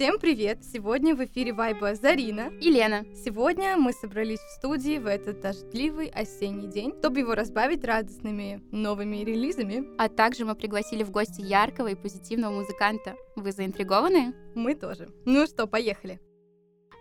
Всем 0.00 0.18
привет! 0.18 0.64
Сегодня 0.64 1.14
в 1.14 1.22
эфире 1.24 1.52
Вайба 1.52 1.94
Зарина 1.94 2.50
и 2.60 2.70
Лена. 2.70 3.04
Сегодня 3.22 3.76
мы 3.76 3.92
собрались 3.92 4.38
в 4.38 4.56
студии 4.56 4.96
в 4.96 5.06
этот 5.06 5.40
дождливый 5.40 6.08
осенний 6.08 6.68
день, 6.68 6.94
чтобы 7.00 7.18
его 7.18 7.34
разбавить 7.34 7.84
радостными 7.84 8.62
новыми 8.72 9.18
релизами. 9.18 9.84
А 9.98 10.08
также 10.08 10.46
мы 10.46 10.54
пригласили 10.54 11.02
в 11.02 11.10
гости 11.10 11.42
яркого 11.42 11.88
и 11.88 11.94
позитивного 11.96 12.60
музыканта. 12.60 13.14
Вы 13.36 13.52
заинтригованы? 13.52 14.32
Мы 14.54 14.74
тоже. 14.74 15.10
Ну 15.26 15.46
что, 15.46 15.66
поехали! 15.66 16.18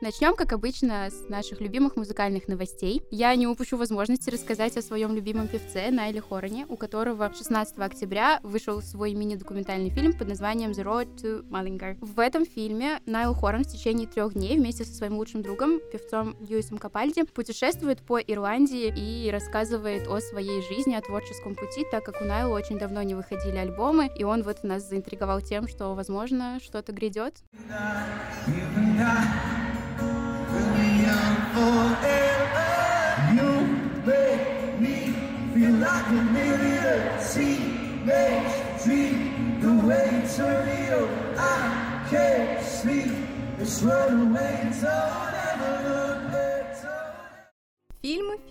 Начнем, 0.01 0.33
как 0.37 0.53
обычно, 0.53 1.09
с 1.09 1.27
наших 1.27 1.59
любимых 1.59 1.97
музыкальных 1.97 2.47
новостей. 2.47 3.01
Я 3.11 3.35
не 3.35 3.47
упущу 3.47 3.75
возможности 3.75 4.29
рассказать 4.29 4.77
о 4.77 4.81
своем 4.81 5.13
любимом 5.13 5.49
певце 5.49 5.91
Найле 5.91 6.21
Хороне, 6.21 6.65
у 6.69 6.77
которого 6.77 7.33
16 7.33 7.77
октября 7.79 8.39
вышел 8.41 8.81
свой 8.81 9.13
мини-документальный 9.13 9.89
фильм 9.89 10.13
под 10.13 10.29
названием 10.29 10.71
The 10.71 10.85
Road 10.85 11.15
to 11.17 11.43
Mullinger. 11.49 11.97
В 11.99 12.17
этом 12.21 12.45
фильме 12.45 13.01
Найл 13.05 13.33
Хорон 13.33 13.65
в 13.65 13.67
течение 13.67 14.07
трех 14.07 14.35
дней 14.35 14.57
вместе 14.57 14.85
со 14.85 14.93
своим 14.93 15.17
лучшим 15.17 15.41
другом, 15.41 15.81
певцом 15.91 16.37
Льюисом 16.39 16.77
Капальди, 16.77 17.23
путешествует 17.23 18.01
по 18.01 18.19
Ирландии 18.19 18.93
и 18.95 19.29
рассказывает 19.29 20.07
о 20.07 20.21
своей 20.21 20.61
жизни, 20.61 20.95
о 20.95 21.01
творческом 21.01 21.55
пути, 21.55 21.85
так 21.91 22.05
как 22.05 22.21
у 22.21 22.23
Найла 22.23 22.55
очень 22.55 22.79
давно 22.79 23.01
не 23.01 23.15
выходили 23.15 23.57
альбомы, 23.57 24.09
и 24.17 24.23
он 24.23 24.43
вот 24.43 24.63
нас 24.63 24.87
заинтриговал 24.87 25.41
тем, 25.41 25.67
что, 25.67 25.93
возможно, 25.93 26.59
что-то 26.63 26.93
грядет. 26.93 27.43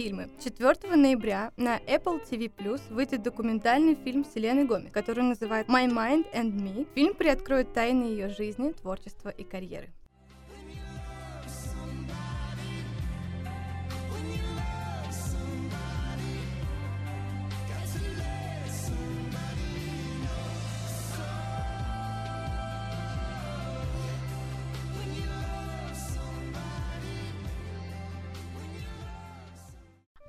Фильмы, 0.09 0.31
фильмы. 0.41 0.73
4 0.78 0.97
ноября 0.97 1.53
на 1.59 1.77
Apple 1.81 2.23
TV 2.27 2.51
Plus 2.51 2.81
выйдет 2.89 3.23
документальный 3.23 3.95
фильм 3.95 4.25
Селены 4.25 4.65
Гоми, 4.65 4.89
который 4.89 5.23
называется 5.23 5.70
My 5.70 5.87
Mind 5.87 6.25
and 6.33 6.55
Me. 6.55 6.87
Фильм 6.95 7.12
приоткроет 7.12 7.75
тайны 7.75 8.05
ее 8.05 8.31
жизни, 8.31 8.73
творчества 8.73 9.28
и 9.28 9.45
карьеры. 9.45 9.91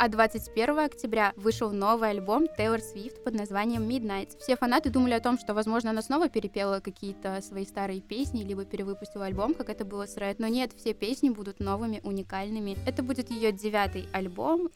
А 0.02 0.08
21 0.08 0.80
октября 0.80 1.34
вышел 1.36 1.74
новый 1.74 2.12
альбом 2.12 2.48
Тейлор 2.56 2.80
Свифт 2.80 3.22
под 3.22 3.34
названием 3.34 3.86
Midnight. 3.86 4.38
Все 4.40 4.56
фанаты 4.56 4.90
думали 4.90 5.12
о 5.12 5.20
том, 5.20 5.38
что, 5.38 5.54
возможно, 5.54 5.90
она 5.90 6.02
снова 6.02 6.30
перепела 6.30 6.80
какие-то 6.80 7.42
свои 7.42 7.66
старые 7.66 8.00
песни, 8.00 8.46
либо 8.46 8.64
перевыпустила 8.64 9.26
альбом, 9.26 9.54
как 9.54 9.70
это 9.70 9.84
было 9.84 10.06
с 10.06 10.16
Red. 10.16 10.36
Но 10.38 10.48
нет, 10.48 10.72
все 10.78 10.94
песни 10.94 11.30
будут 11.30 11.60
новыми, 11.60 12.00
уникальными. 12.02 12.78
Это 12.88 13.04
будет 13.04 13.30
ее 13.30 13.52
девятый 13.52 14.08
альбом. 14.14 14.70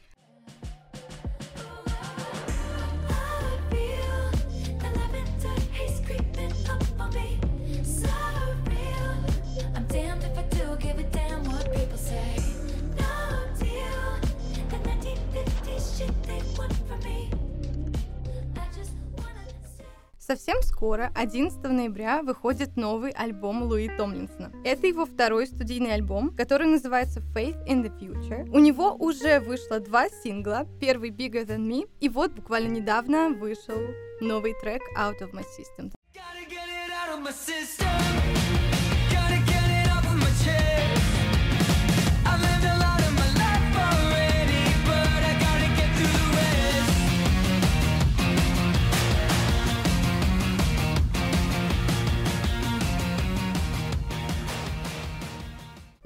Совсем 20.26 20.62
скоро, 20.62 21.12
11 21.14 21.62
ноября, 21.64 22.22
выходит 22.22 22.78
новый 22.78 23.10
альбом 23.10 23.64
Луи 23.64 23.90
Томлинсона. 23.94 24.50
Это 24.64 24.86
его 24.86 25.04
второй 25.04 25.46
студийный 25.46 25.92
альбом, 25.92 26.34
который 26.34 26.66
называется 26.66 27.20
Faith 27.34 27.62
in 27.66 27.82
the 27.82 27.92
Future. 28.00 28.48
У 28.50 28.58
него 28.58 28.94
уже 28.94 29.38
вышло 29.40 29.80
два 29.80 30.08
сингла, 30.08 30.66
первый 30.80 31.10
Bigger 31.10 31.44
Than 31.46 31.68
Me, 31.68 31.86
и 32.00 32.08
вот 32.08 32.32
буквально 32.32 32.68
недавно 32.68 33.36
вышел 33.38 33.76
новый 34.22 34.54
трек 34.62 34.80
Out 34.96 35.20
of 35.20 35.32
My 35.32 35.44
System. 35.58 35.92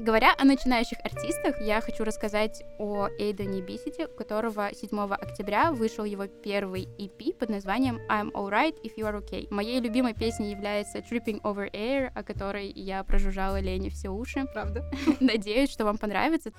Говоря 0.08 0.34
о 0.38 0.46
начинающих 0.46 0.96
артистах, 1.04 1.60
я 1.60 1.82
хочу 1.82 2.02
рассказать 2.02 2.62
о 2.78 3.08
Эйдене 3.18 3.60
Бисити, 3.60 4.06
у 4.06 4.16
которого 4.16 4.70
7 4.72 4.98
октября 5.12 5.70
вышел 5.70 6.02
его 6.06 6.26
первый 6.26 6.88
EP 6.98 7.34
под 7.34 7.50
названием 7.50 8.00
I'm 8.08 8.32
Alright 8.32 8.74
If 8.82 8.94
You 8.96 9.04
Are 9.04 9.18
Okay. 9.18 9.48
Моей 9.50 9.80
любимой 9.80 10.14
песней 10.14 10.50
является 10.50 11.00
Tripping 11.00 11.42
Over 11.42 11.70
Air, 11.72 12.10
о 12.14 12.22
которой 12.22 12.72
я 12.74 13.04
прожужжала 13.04 13.60
Лене 13.60 13.90
все 13.90 14.08
уши. 14.08 14.46
Правда? 14.54 14.90
Надеюсь, 15.20 15.70
что 15.70 15.84
вам 15.84 15.98
понравится. 15.98 16.52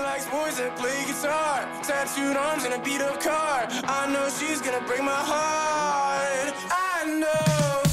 likes 0.00 0.26
boys 0.26 0.56
that 0.58 0.76
play 0.76 1.04
guitar. 1.08 1.66
Tattooed 1.82 2.36
arms 2.36 2.64
and 2.64 2.74
a 2.74 2.78
beat 2.84 3.00
up 3.00 3.20
car. 3.20 3.66
I 3.88 4.06
know 4.12 4.28
she's 4.28 4.60
gonna 4.60 4.86
break 4.86 5.02
my 5.02 5.10
heart. 5.10 6.54
I 6.70 7.18
know. 7.18 7.83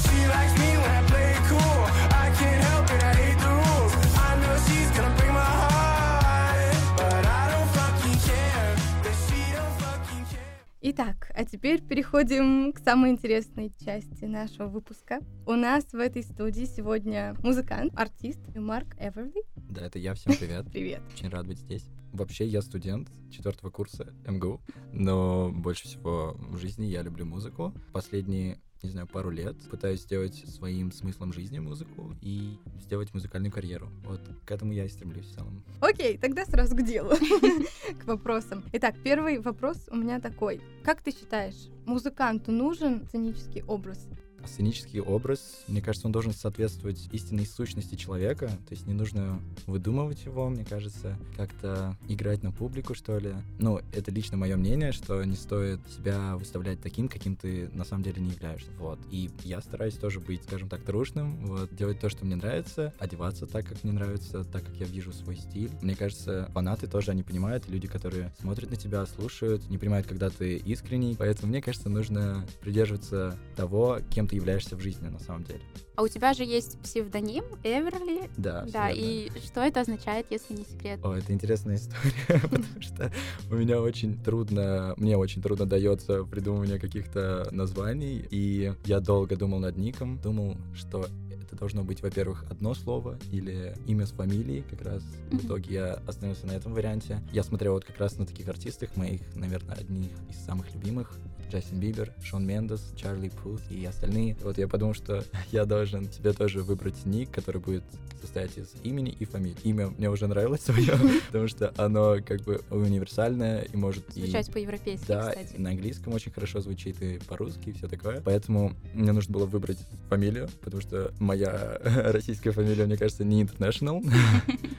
Итак, 10.84 11.30
а 11.36 11.44
теперь 11.44 11.80
переходим 11.80 12.72
к 12.72 12.80
самой 12.80 13.12
интересной 13.12 13.72
части 13.84 14.24
нашего 14.24 14.66
выпуска. 14.66 15.20
У 15.46 15.52
нас 15.52 15.84
в 15.92 15.94
этой 15.94 16.24
студии 16.24 16.64
сегодня 16.64 17.36
музыкант, 17.40 17.92
артист 17.94 18.40
Марк 18.56 18.96
Эверли. 18.98 19.44
Да, 19.54 19.86
это 19.86 20.00
я. 20.00 20.14
Всем 20.14 20.34
привет. 20.36 20.66
Привет. 20.72 21.00
Очень 21.14 21.28
рад 21.28 21.46
быть 21.46 21.58
здесь. 21.58 21.86
Вообще 22.12 22.46
я 22.46 22.62
студент 22.62 23.08
четвертого 23.30 23.70
курса 23.70 24.12
МГУ, 24.26 24.60
но 24.92 25.52
больше 25.52 25.84
всего 25.84 26.36
в 26.36 26.56
жизни 26.58 26.86
я 26.86 27.02
люблю 27.02 27.26
музыку. 27.26 27.72
Последние 27.92 28.58
не 28.82 28.90
знаю, 28.90 29.06
пару 29.06 29.30
лет 29.30 29.56
пытаюсь 29.70 30.02
сделать 30.02 30.34
своим 30.48 30.90
смыслом 30.92 31.32
жизни 31.32 31.58
музыку 31.58 32.14
и 32.20 32.58
сделать 32.80 33.14
музыкальную 33.14 33.52
карьеру. 33.52 33.88
Вот 34.04 34.20
к 34.44 34.50
этому 34.50 34.72
я 34.72 34.84
и 34.84 34.88
стремлюсь 34.88 35.26
в 35.26 35.34
целом. 35.34 35.62
Окей, 35.80 36.18
тогда 36.18 36.44
сразу 36.44 36.76
к 36.76 36.82
делу, 36.82 37.10
к 38.00 38.04
вопросам. 38.06 38.64
Итак, 38.72 38.96
первый 39.04 39.38
вопрос 39.38 39.88
у 39.90 39.96
меня 39.96 40.20
такой. 40.20 40.60
Как 40.82 41.02
ты 41.02 41.12
считаешь, 41.12 41.68
музыканту 41.86 42.50
нужен 42.50 43.06
сценический 43.06 43.62
образ? 43.62 44.08
Сценический 44.46 45.00
образ, 45.00 45.64
мне 45.68 45.80
кажется, 45.80 46.06
он 46.06 46.12
должен 46.12 46.32
соответствовать 46.32 47.08
истинной 47.12 47.46
сущности 47.46 47.94
человека, 47.94 48.48
то 48.48 48.72
есть 48.74 48.86
не 48.86 48.94
нужно 48.94 49.40
выдумывать 49.66 50.24
его, 50.24 50.48
мне 50.48 50.64
кажется, 50.64 51.18
как-то 51.36 51.96
играть 52.08 52.42
на 52.42 52.52
публику, 52.52 52.94
что 52.94 53.18
ли. 53.18 53.34
Ну, 53.58 53.80
это 53.92 54.10
лично 54.10 54.36
мое 54.36 54.56
мнение, 54.56 54.92
что 54.92 55.22
не 55.24 55.36
стоит 55.36 55.80
себя 55.88 56.36
выставлять 56.36 56.80
таким, 56.80 57.08
каким 57.08 57.36
ты 57.36 57.68
на 57.72 57.84
самом 57.84 58.02
деле 58.02 58.22
не 58.22 58.30
являешься, 58.30 58.70
вот. 58.78 58.98
И 59.10 59.30
я 59.44 59.60
стараюсь 59.60 59.94
тоже 59.94 60.20
быть, 60.20 60.42
скажем 60.42 60.68
так, 60.68 60.82
трушным, 60.82 61.46
вот, 61.46 61.74
делать 61.74 62.00
то, 62.00 62.08
что 62.08 62.24
мне 62.24 62.36
нравится, 62.36 62.92
одеваться 62.98 63.46
так, 63.46 63.66
как 63.66 63.82
мне 63.84 63.92
нравится, 63.92 64.44
так, 64.44 64.64
как 64.64 64.74
я 64.76 64.86
вижу 64.86 65.12
свой 65.12 65.36
стиль. 65.36 65.70
Мне 65.80 65.94
кажется, 65.94 66.50
фанаты 66.52 66.86
тоже, 66.86 67.10
они 67.10 67.22
понимают, 67.22 67.68
люди, 67.68 67.86
которые 67.86 68.32
смотрят 68.40 68.70
на 68.70 68.76
тебя, 68.76 69.04
слушают, 69.06 69.68
не 69.70 69.78
понимают, 69.78 70.06
когда 70.06 70.30
ты 70.30 70.56
искренний, 70.56 71.16
поэтому 71.18 71.50
мне 71.50 71.62
кажется, 71.62 71.88
нужно 71.88 72.46
придерживаться 72.60 73.36
того, 73.56 74.00
кем 74.10 74.28
ты 74.28 74.31
являешься 74.36 74.76
в 74.76 74.80
жизни 74.80 75.08
на 75.08 75.18
самом 75.18 75.44
деле. 75.44 75.60
А 75.94 76.02
у 76.02 76.08
тебя 76.08 76.32
же 76.32 76.44
есть 76.44 76.78
псевдоним 76.80 77.44
Эверли. 77.62 78.30
Да. 78.36 78.64
Да, 78.72 78.90
и 78.90 79.30
что 79.44 79.60
это 79.60 79.80
означает, 79.80 80.26
если 80.30 80.54
не 80.54 80.64
секрет? 80.64 81.00
О, 81.02 81.12
это 81.12 81.32
интересная 81.32 81.76
история, 81.76 82.40
потому 82.40 82.80
что 82.80 83.12
у 83.50 83.54
меня 83.54 83.80
очень 83.80 84.16
трудно, 84.22 84.94
мне 84.96 85.16
очень 85.16 85.42
трудно 85.42 85.66
дается 85.66 86.24
придумывание 86.24 86.78
каких-то 86.78 87.48
названий, 87.50 88.24
и 88.30 88.72
я 88.84 89.00
долго 89.00 89.36
думал 89.36 89.58
над 89.58 89.76
ником, 89.76 90.18
думал, 90.18 90.56
что 90.74 91.06
это 91.52 91.58
должно 91.58 91.84
быть, 91.84 92.02
во-первых, 92.02 92.44
одно 92.50 92.74
слово 92.74 93.18
или 93.30 93.74
имя 93.86 94.06
с 94.06 94.12
фамилией, 94.12 94.62
как 94.62 94.82
раз 94.82 95.02
в 95.30 95.44
итоге 95.44 95.74
я 95.74 95.92
остановился 96.06 96.46
на 96.46 96.52
этом 96.52 96.72
варианте. 96.72 97.20
Я 97.32 97.42
смотрел 97.42 97.74
вот 97.74 97.84
как 97.84 97.98
раз 97.98 98.16
на 98.16 98.24
таких 98.24 98.48
артистах, 98.48 98.96
моих, 98.96 99.20
наверное, 99.34 99.76
одних 99.76 100.10
из 100.30 100.36
самых 100.44 100.72
любимых, 100.74 101.12
Джастин 101.52 101.80
Бибер, 101.80 102.10
Шон 102.24 102.46
Мендес, 102.46 102.80
Чарли 102.96 103.28
Пут 103.28 103.60
и 103.68 103.84
остальные. 103.84 104.36
Вот 104.42 104.56
я 104.56 104.66
подумал, 104.66 104.94
что 104.94 105.22
я 105.52 105.66
должен 105.66 106.10
себе 106.10 106.32
тоже 106.32 106.62
выбрать 106.62 107.04
ник, 107.04 107.30
который 107.30 107.60
будет 107.60 107.84
состоять 108.22 108.56
из 108.56 108.72
имени 108.84 109.14
и 109.18 109.24
фамилии. 109.26 109.56
Имя 109.64 109.88
мне 109.98 110.08
уже 110.08 110.26
нравилось 110.28 110.60
свое, 110.64 110.94
потому 111.26 111.48
что 111.48 111.74
оно 111.76 112.18
как 112.24 112.40
бы 112.42 112.62
универсальное 112.70 113.62
и 113.62 113.76
может... 113.76 114.10
Звучать 114.14 114.50
по-европейски, 114.50 115.04
Да, 115.08 115.30
кстати. 115.30 115.56
на 115.58 115.70
английском 115.70 116.14
очень 116.14 116.32
хорошо 116.32 116.60
звучит 116.60 117.02
и 117.02 117.18
по-русски, 117.28 117.70
и 117.70 117.72
все 117.72 117.86
такое. 117.86 118.22
Поэтому 118.24 118.72
мне 118.94 119.12
нужно 119.12 119.34
было 119.34 119.44
выбрать 119.44 119.78
фамилию, 120.08 120.48
потому 120.62 120.80
что 120.80 121.12
моя 121.18 121.78
российская 121.84 122.52
фамилия, 122.52 122.86
мне 122.86 122.96
кажется, 122.96 123.24
не 123.24 123.42
international. 123.42 124.02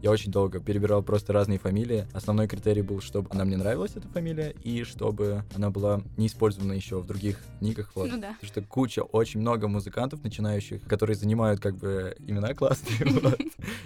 Я 0.02 0.12
очень 0.12 0.32
долго 0.32 0.60
перебирал 0.60 1.04
просто 1.04 1.34
разные 1.34 1.60
фамилии. 1.60 2.08
Основной 2.14 2.48
критерий 2.48 2.82
был, 2.82 3.02
чтобы 3.02 3.30
она 3.30 3.46
мне 3.46 3.58
нравилась, 3.58 3.92
эта 3.96 4.08
фамилия, 4.08 4.56
и 4.64 4.84
чтобы 4.84 5.44
она 5.56 5.70
была 5.70 6.02
не 6.18 6.28
использована 6.28 6.63
еще 6.72 7.00
в 7.00 7.06
других 7.06 7.38
никах. 7.62 7.92
Вот. 7.96 8.10
Ну 8.10 8.20
да. 8.20 8.34
Потому 8.40 8.48
что 8.48 8.62
куча, 8.62 9.02
очень 9.02 9.42
много 9.42 9.68
музыкантов 9.68 10.24
начинающих, 10.24 10.84
которые 10.84 11.16
занимают 11.16 11.60
как 11.60 11.76
бы 11.76 12.16
имена 12.20 12.54
классные, 12.54 12.98
вот. 13.22 13.40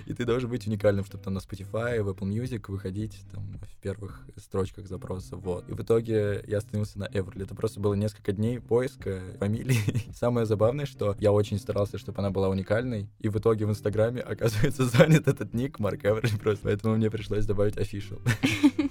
И 0.05 0.13
ты 0.13 0.25
должен 0.25 0.49
быть 0.49 0.67
уникальным, 0.67 1.03
чтобы 1.03 1.23
там 1.23 1.33
на 1.33 1.39
Spotify, 1.39 2.01
в 2.01 2.09
Apple 2.09 2.27
Music 2.29 2.65
выходить 2.67 3.19
там 3.31 3.59
в 3.61 3.81
первых 3.81 4.25
строчках 4.37 4.87
запроса, 4.87 5.35
вот. 5.35 5.67
И 5.69 5.73
в 5.73 5.81
итоге 5.81 6.43
я 6.47 6.59
остановился 6.59 6.99
на 6.99 7.05
Everly. 7.05 7.43
Это 7.43 7.55
просто 7.55 7.79
было 7.79 7.93
несколько 7.95 8.31
дней 8.31 8.59
поиска 8.59 9.21
фамилии. 9.39 9.79
Самое 10.13 10.45
забавное, 10.45 10.85
что 10.85 11.15
я 11.19 11.31
очень 11.31 11.59
старался, 11.59 11.97
чтобы 11.97 12.19
она 12.19 12.29
была 12.29 12.49
уникальной, 12.49 13.09
и 13.19 13.29
в 13.29 13.37
итоге 13.37 13.65
в 13.65 13.69
Инстаграме, 13.69 14.21
оказывается, 14.21 14.85
занят 14.97 15.27
этот 15.27 15.53
ник 15.53 15.79
Марк 15.79 16.05
Эверли 16.05 16.37
просто, 16.37 16.65
поэтому 16.65 16.95
мне 16.95 17.09
пришлось 17.09 17.45
добавить 17.45 17.75
official. 17.77 18.19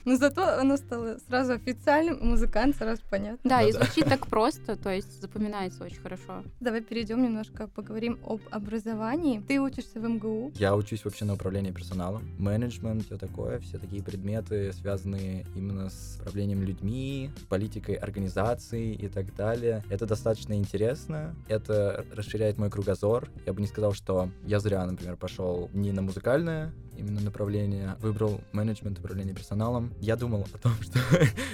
Но 0.04 0.16
зато 0.16 0.42
оно 0.60 0.76
стало 0.76 1.18
сразу 1.28 1.52
официальным, 1.52 2.18
музыкант 2.20 2.76
сразу 2.76 3.02
понятно. 3.10 3.38
Да, 3.44 3.62
и 3.62 3.72
Ну. 3.72 3.75
Звучит 3.76 4.04
так 4.08 4.26
просто, 4.26 4.76
то 4.76 4.90
есть 4.90 5.20
запоминается 5.20 5.84
очень 5.84 6.00
хорошо. 6.00 6.42
Давай 6.60 6.80
перейдем 6.80 7.22
немножко, 7.22 7.68
поговорим 7.68 8.18
об 8.24 8.40
образовании. 8.50 9.40
Ты 9.40 9.60
учишься 9.60 10.00
в 10.00 10.08
МГУ. 10.08 10.52
Я 10.54 10.74
учусь 10.74 11.04
вообще 11.04 11.24
на 11.24 11.34
управление 11.34 11.72
персоналом, 11.72 12.22
менеджмент, 12.38 13.04
все 13.04 13.18
такое, 13.18 13.58
все 13.60 13.78
такие 13.78 14.02
предметы, 14.02 14.72
связанные 14.72 15.46
именно 15.54 15.90
с 15.90 16.18
управлением 16.20 16.62
людьми, 16.62 17.30
политикой 17.48 17.94
организации 17.94 18.94
и 18.94 19.08
так 19.08 19.34
далее. 19.34 19.82
Это 19.90 20.06
достаточно 20.06 20.54
интересно, 20.54 21.34
это 21.48 22.04
расширяет 22.14 22.58
мой 22.58 22.70
кругозор. 22.70 23.28
Я 23.46 23.52
бы 23.52 23.60
не 23.60 23.66
сказал, 23.66 23.92
что 23.92 24.30
я 24.44 24.60
зря, 24.60 24.84
например, 24.84 25.16
пошел 25.16 25.70
не 25.72 25.92
на 25.92 26.02
музыкальное 26.02 26.72
именно 26.98 27.20
направление, 27.20 27.96
выбрал 28.00 28.40
менеджмент 28.52 28.98
управления 28.98 29.34
персоналом. 29.34 29.92
Я 30.00 30.16
думал 30.16 30.46
о 30.52 30.58
том, 30.58 30.72
что 30.80 30.98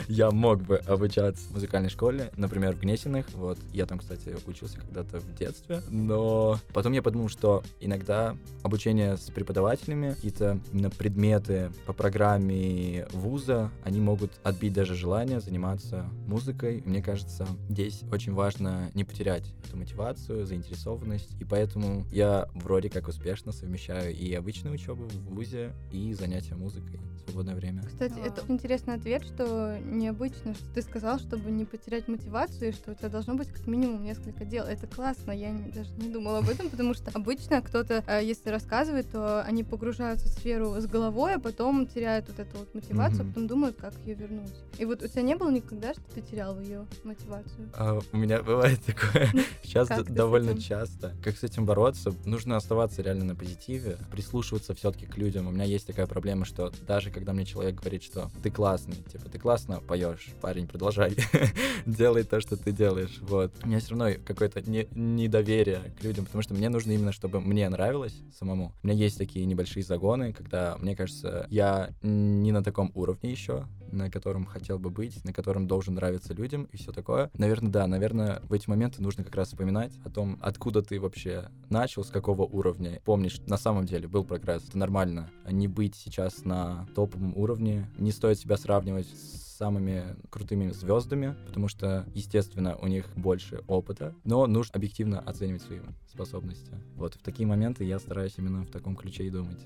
я 0.08 0.30
мог 0.30 0.62
бы 0.62 0.76
обучаться 0.78 1.48
в 1.48 1.52
музыкальной 1.52 1.90
школе, 1.90 2.30
например, 2.36 2.74
в 2.74 2.80
Гнесиных. 2.80 3.26
Вот, 3.34 3.58
я 3.72 3.86
там, 3.86 3.98
кстати, 3.98 4.36
учился 4.46 4.78
когда-то 4.78 5.20
в 5.20 5.34
детстве. 5.34 5.82
Но 5.90 6.58
потом 6.72 6.92
я 6.92 7.02
подумал, 7.02 7.28
что 7.28 7.62
иногда 7.80 8.36
обучение 8.62 9.16
с 9.16 9.30
преподавателями, 9.30 10.14
какие-то 10.14 10.60
именно 10.72 10.90
предметы 10.90 11.70
по 11.86 11.92
программе 11.92 13.06
вуза, 13.12 13.70
они 13.84 14.00
могут 14.00 14.32
отбить 14.42 14.72
даже 14.72 14.94
желание 14.94 15.40
заниматься 15.40 16.06
музыкой. 16.26 16.82
Мне 16.84 17.02
кажется, 17.02 17.46
здесь 17.68 18.02
очень 18.10 18.32
важно 18.32 18.90
не 18.94 19.04
потерять 19.04 19.44
эту 19.66 19.76
мотивацию, 19.76 20.46
заинтересованность. 20.46 21.34
И 21.40 21.44
поэтому 21.44 22.04
я 22.12 22.48
вроде 22.54 22.88
как 22.88 23.08
успешно 23.08 23.52
совмещаю 23.52 24.14
и 24.14 24.32
обычную 24.34 24.74
учебу 24.74 25.04
в 25.04 25.31
вузе, 25.32 25.72
и 25.90 26.12
занятия 26.14 26.54
музыкой 26.54 27.00
в 27.16 27.24
свободное 27.30 27.54
время. 27.54 27.82
Кстати, 27.84 28.14
Вау. 28.14 28.24
это 28.24 28.42
интересный 28.48 28.94
ответ, 28.94 29.22
что 29.24 29.78
необычно, 29.84 30.54
что 30.54 30.64
ты 30.74 30.82
сказал, 30.82 31.18
чтобы 31.18 31.50
не 31.50 31.64
потерять 31.64 32.08
мотивацию, 32.08 32.70
и 32.70 32.72
что 32.72 32.90
у 32.92 32.94
тебя 32.94 33.08
должно 33.08 33.34
быть 33.34 33.48
как 33.48 33.66
минимум 33.66 34.02
несколько 34.02 34.44
дел. 34.44 34.64
Это 34.64 34.86
классно, 34.86 35.30
я 35.32 35.50
не- 35.50 35.70
даже 35.70 35.90
не 35.98 36.08
думала 36.12 36.38
об 36.38 36.48
этом, 36.48 36.68
потому 36.68 36.94
что 36.94 37.10
обычно 37.14 37.62
кто-то, 37.62 38.02
э, 38.06 38.24
если 38.24 38.50
рассказывает, 38.50 39.08
то 39.10 39.42
они 39.42 39.62
погружаются 39.62 40.26
в 40.28 40.32
сферу 40.32 40.74
с 40.80 40.86
головой, 40.86 41.34
а 41.34 41.38
потом 41.38 41.86
теряют 41.86 42.28
вот 42.28 42.38
эту 42.40 42.58
вот 42.58 42.74
мотивацию, 42.74 43.20
а 43.20 43.22
Мгм. 43.24 43.28
потом 43.32 43.46
думают, 43.46 43.76
как 43.76 43.94
ее 44.04 44.14
вернуть. 44.14 44.52
И 44.78 44.84
вот 44.84 45.02
у 45.02 45.06
тебя 45.08 45.22
не 45.22 45.36
было 45.36 45.50
никогда, 45.50 45.92
что 45.94 46.02
ты 46.14 46.22
терял 46.22 46.58
ее 46.60 46.86
мотивацию? 47.04 47.70
А, 47.74 48.00
у 48.12 48.16
меня 48.16 48.42
бывает 48.42 48.80
такое 48.86 49.30
сейчас 49.62 49.86
Как 49.88 49.98
д- 49.98 50.04
ты 50.04 50.12
с 50.12 50.16
довольно 50.16 50.60
часто. 50.60 51.14
Как 51.22 51.36
с 51.36 51.44
этим 51.44 51.66
бороться? 51.66 52.12
Нужно 52.24 52.56
оставаться 52.56 53.00
реально 53.02 53.24
на 53.26 53.36
позитиве, 53.36 53.96
прислушиваться 54.10 54.74
все-таки 54.74 55.06
к 55.06 55.16
людям. 55.22 55.46
У 55.46 55.50
меня 55.52 55.64
есть 55.64 55.86
такая 55.86 56.06
проблема, 56.06 56.44
что 56.44 56.72
даже 56.86 57.10
когда 57.10 57.32
мне 57.32 57.44
человек 57.44 57.76
говорит, 57.76 58.02
что 58.02 58.30
ты 58.42 58.50
классный, 58.50 58.96
типа 59.10 59.28
ты 59.30 59.38
классно 59.38 59.80
поешь, 59.80 60.28
парень, 60.40 60.66
продолжай, 60.66 61.16
делай 61.86 62.24
то, 62.24 62.40
что 62.40 62.56
ты 62.56 62.72
делаешь. 62.72 63.18
Вот. 63.20 63.52
У 63.62 63.68
меня 63.68 63.78
все 63.78 63.90
равно 63.90 64.10
какое-то 64.24 64.68
не- 64.68 64.88
недоверие 64.94 65.94
к 65.98 66.02
людям, 66.02 66.24
потому 66.24 66.42
что 66.42 66.54
мне 66.54 66.68
нужно 66.68 66.92
именно, 66.92 67.12
чтобы 67.12 67.40
мне 67.40 67.68
нравилось 67.68 68.16
самому. 68.36 68.72
У 68.82 68.86
меня 68.86 68.96
есть 68.96 69.18
такие 69.18 69.46
небольшие 69.46 69.84
загоны, 69.84 70.32
когда, 70.32 70.76
мне 70.80 70.96
кажется, 70.96 71.46
я 71.50 71.90
не 72.02 72.50
на 72.50 72.64
таком 72.64 72.90
уровне 72.94 73.30
еще, 73.30 73.66
на 73.92 74.10
котором 74.10 74.44
хотел 74.44 74.78
бы 74.78 74.90
быть, 74.90 75.24
на 75.24 75.32
котором 75.32 75.66
должен 75.66 75.94
нравиться 75.94 76.34
людям 76.34 76.64
и 76.72 76.76
все 76.76 76.92
такое. 76.92 77.30
Наверное, 77.34 77.70
да, 77.70 77.86
наверное, 77.86 78.40
в 78.48 78.52
эти 78.52 78.68
моменты 78.68 79.02
нужно 79.02 79.24
как 79.24 79.34
раз 79.34 79.48
вспоминать 79.48 79.92
о 80.04 80.10
том, 80.10 80.38
откуда 80.40 80.82
ты 80.82 81.00
вообще 81.00 81.48
начал, 81.70 82.04
с 82.04 82.10
какого 82.10 82.42
уровня. 82.42 83.00
Помнишь, 83.04 83.40
на 83.46 83.56
самом 83.56 83.86
деле 83.86 84.08
был 84.08 84.24
прогресс, 84.24 84.68
это 84.68 84.78
нормально. 84.78 85.30
Не 85.50 85.68
быть 85.68 85.94
сейчас 85.94 86.44
на 86.44 86.86
топовом 86.94 87.36
уровне, 87.36 87.88
не 87.98 88.12
стоит 88.12 88.38
себя 88.38 88.56
сравнивать 88.56 89.06
с 89.06 89.52
самыми 89.62 90.16
крутыми 90.30 90.70
звездами, 90.70 91.36
потому 91.46 91.68
что, 91.68 92.04
естественно, 92.14 92.76
у 92.76 92.88
них 92.88 93.06
больше 93.14 93.62
опыта, 93.68 94.12
но 94.24 94.46
нужно 94.48 94.74
объективно 94.74 95.20
оценивать 95.20 95.62
свои 95.62 95.78
способности. 96.10 96.72
Вот 96.96 97.14
в 97.14 97.18
такие 97.18 97.46
моменты 97.46 97.84
я 97.84 98.00
стараюсь 98.00 98.34
именно 98.38 98.64
в 98.64 98.70
таком 98.70 98.96
ключе 98.96 99.24
и 99.24 99.30
думать. 99.30 99.60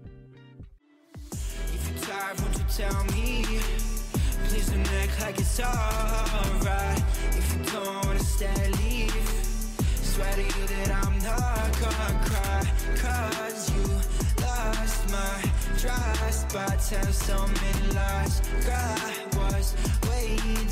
If 1.73 1.88
you 1.88 2.67
tell 2.69 3.05
me? 3.06 3.95
Please 4.44 4.68
don't 4.68 4.92
act 5.02 5.20
like 5.20 5.38
it's 5.38 5.60
alright. 5.60 7.02
If 7.30 7.52
you 7.52 7.72
don't 7.72 8.06
wanna 8.06 8.18
stay, 8.20 8.70
leave. 8.82 9.12
Swear 10.02 10.32
to 10.32 10.42
you 10.42 10.66
that 10.74 10.90
I'm 11.04 11.18
not 11.18 11.70
gonna 11.80 12.20
cry. 12.24 12.62
Cause 12.96 13.70
you 13.74 13.82
lost 14.42 15.10
my 15.10 15.42
trust 15.78 16.48
by 16.54 16.76
telling 16.88 17.12
so 17.12 17.36
many 17.46 17.94
lies. 17.94 18.40
I 18.70 19.26
was 19.36 19.74
waiting 20.08 20.66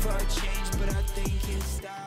for 0.00 0.18
change, 0.40 0.70
but 0.78 0.88
I 0.90 1.02
think 1.14 1.56
it's 1.56 1.78
time. 1.78 2.03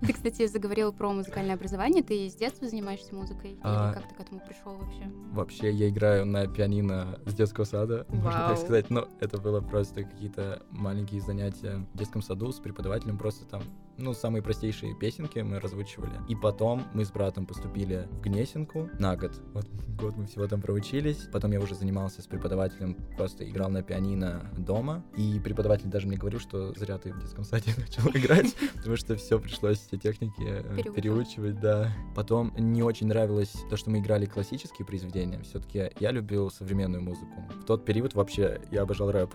Ты, 0.00 0.12
кстати, 0.12 0.46
заговорил 0.46 0.92
про 0.92 1.10
музыкальное 1.10 1.54
образование. 1.54 2.02
Ты 2.02 2.28
с 2.28 2.34
детства 2.34 2.68
занимаешься 2.68 3.14
музыкой? 3.14 3.58
А. 3.62 3.88
Или 3.88 3.94
как 3.94 4.08
ты 4.10 4.14
к 4.14 4.20
этому 4.20 4.40
пришел 4.46 4.76
вообще? 4.76 5.10
Вообще, 5.32 5.72
я 5.72 5.88
играю 5.88 6.26
на 6.26 6.46
пианино 6.46 7.18
с 7.24 7.32
детского 7.32 7.64
сада, 7.64 8.04
можно 8.10 8.40
так 8.40 8.48
Вау. 8.48 8.56
сказать. 8.58 8.90
Но 8.90 9.08
это 9.20 9.38
было 9.38 9.62
просто 9.62 10.04
какие-то 10.04 10.62
маленькие 10.70 11.22
занятия 11.22 11.86
в 11.94 11.96
детском 11.96 12.20
саду 12.20 12.52
с 12.52 12.60
преподавателем. 12.60 13.16
Просто 13.16 13.46
там, 13.46 13.62
ну, 13.96 14.12
самые 14.12 14.42
простейшие 14.42 14.94
песенки 14.94 15.38
мы 15.38 15.60
разучивали. 15.60 16.20
И 16.28 16.36
потом 16.36 16.82
мы 16.92 17.06
с 17.06 17.10
братом 17.10 17.46
поступили 17.46 18.06
в 18.10 18.20
Гнесинку 18.20 18.90
на 18.98 19.16
год. 19.16 19.32
Вот 19.54 19.66
год 19.98 20.14
мы 20.18 20.26
всего 20.26 20.46
там 20.46 20.60
проучились. 20.60 21.26
Потом 21.32 21.52
я 21.52 21.60
уже 21.60 21.74
занимался 21.74 22.20
с 22.20 22.26
преподавателем, 22.26 22.98
просто 23.16 23.48
играл 23.48 23.70
на 23.70 23.82
пианино 23.82 24.50
дома. 24.58 25.02
И 25.16 25.40
преподаватель 25.42 25.86
даже 25.86 26.06
мне 26.06 26.18
говорил, 26.18 26.38
что 26.38 26.74
зря 26.74 26.98
ты 26.98 27.14
в 27.14 27.18
детском 27.18 27.44
саде 27.44 27.72
начал 27.78 28.10
играть, 28.10 28.54
потому 28.74 28.96
что 28.96 29.16
все 29.16 29.40
пришлось 29.40 29.85
все 29.86 29.96
техники 29.96 30.42
э, 30.46 30.62
Переучивать. 30.76 30.94
переучивать, 30.94 31.60
да. 31.60 31.92
Потом 32.14 32.52
не 32.56 32.82
очень 32.82 33.06
нравилось 33.06 33.52
то, 33.70 33.76
что 33.76 33.90
мы 33.90 33.98
играли 33.98 34.26
классические 34.26 34.86
произведения. 34.86 35.40
Все-таки 35.42 35.90
я 36.00 36.10
любил 36.10 36.50
современную 36.50 37.02
музыку. 37.02 37.44
В 37.62 37.64
тот 37.64 37.84
период 37.84 38.14
вообще 38.14 38.60
я 38.70 38.82
обожал 38.82 39.10
рэп. 39.10 39.34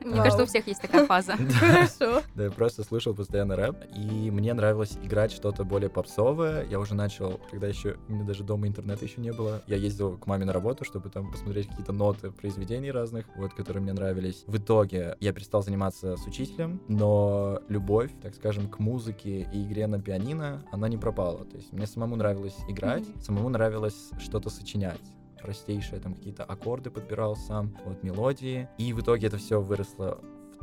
Мне 0.00 0.16
кажется, 0.22 0.42
у 0.42 0.46
всех 0.46 0.66
есть 0.66 0.80
такая 0.80 1.06
фаза. 1.06 1.36
Хорошо. 1.58 2.22
Да, 2.34 2.44
я 2.44 2.50
просто 2.50 2.84
слушал 2.84 3.14
постоянно 3.14 3.56
рэп, 3.56 3.76
и 3.96 4.30
мне 4.30 4.54
нравилось 4.54 4.98
играть 5.02 5.32
что-то 5.32 5.64
более 5.64 5.90
попсовое. 5.90 6.66
Я 6.66 6.78
уже 6.80 6.94
начал, 6.94 7.40
когда 7.50 7.66
еще 7.66 7.96
у 8.08 8.12
меня 8.12 8.24
даже 8.24 8.44
дома 8.44 8.66
интернета 8.66 9.04
еще 9.04 9.20
не 9.20 9.32
было, 9.32 9.62
я 9.66 9.76
ездил 9.76 10.16
к 10.16 10.26
маме 10.26 10.44
на 10.44 10.52
работу, 10.52 10.84
чтобы 10.84 11.10
там 11.10 11.30
посмотреть 11.30 11.68
какие-то 11.68 11.92
ноты 11.92 12.30
произведений 12.30 12.90
разных, 12.90 13.26
вот, 13.36 13.54
которые 13.54 13.82
мне 13.82 13.92
нравились. 13.92 14.44
В 14.46 14.56
итоге 14.56 15.16
я 15.20 15.32
перестал 15.32 15.62
заниматься 15.62 16.16
с 16.16 16.26
учителем, 16.26 16.80
но 16.88 17.60
любовь, 17.68 18.10
так 18.22 18.34
скажем, 18.34 18.68
к 18.68 18.78
музыке 18.78 19.48
и 19.52 19.64
игре 19.64 19.86
на 19.90 20.00
пианино, 20.00 20.64
она 20.72 20.88
не 20.88 20.96
пропала. 20.96 21.44
То 21.44 21.56
есть 21.56 21.72
мне 21.72 21.86
самому 21.86 22.16
нравилось 22.16 22.56
играть, 22.68 23.06
Мгм. 23.08 23.20
самому 23.20 23.48
нравилось 23.48 24.10
что-то 24.18 24.50
сочинять 24.50 25.00
простейшие, 25.42 26.00
там 26.00 26.14
какие-то 26.14 26.44
аккорды 26.44 26.90
подбирал 26.90 27.34
сам, 27.36 27.74
вот 27.86 28.02
мелодии. 28.02 28.68
И 28.78 28.92
в 28.92 29.00
итоге 29.00 29.26
это 29.28 29.38
все 29.38 29.60
выросло 29.60 30.18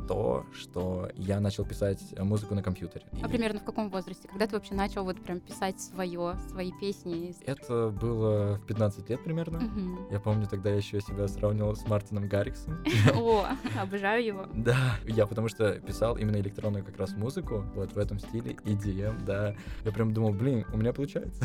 то, 0.06 0.46
что 0.52 1.10
я 1.14 1.40
начал 1.40 1.64
писать 1.64 2.00
э, 2.12 2.22
музыку 2.22 2.54
на 2.54 2.62
компьютере. 2.62 3.04
А 3.22 3.26
И 3.26 3.30
примерно 3.30 3.60
в 3.60 3.64
каком 3.64 3.90
возрасте? 3.90 4.28
Когда 4.28 4.46
ты 4.46 4.54
вообще 4.56 4.74
начал 4.74 5.04
вот 5.04 5.20
прям 5.20 5.40
писать 5.40 5.80
свое, 5.80 6.36
свои 6.48 6.72
песни? 6.80 7.34
Это 7.44 7.90
было 7.90 8.56
в 8.56 8.66
15 8.66 9.08
лет 9.10 9.22
примерно. 9.24 9.60
Мгм. 9.60 10.08
Я 10.10 10.20
помню, 10.20 10.46
тогда 10.46 10.70
я 10.70 10.76
еще 10.76 11.00
себя 11.00 11.28
сравнивал 11.28 11.74
с 11.74 11.86
Мартином 11.86 12.28
Гарриксом. 12.28 12.84
О, 13.14 13.46
обожаю 13.80 14.24
его. 14.24 14.46
Да, 14.54 14.98
я 15.06 15.26
потому 15.26 15.48
что 15.48 15.80
писал 15.80 16.16
именно 16.16 16.36
электронную 16.36 16.84
как 16.84 16.98
раз 16.98 17.12
музыку, 17.12 17.64
вот 17.74 17.92
в 17.92 17.98
этом 17.98 18.18
стиле, 18.18 18.52
EDM, 18.64 19.24
да. 19.24 19.54
Я 19.84 19.92
прям 19.92 20.12
думал, 20.12 20.32
блин, 20.32 20.64
у 20.72 20.76
меня 20.76 20.92
получается. 20.92 21.44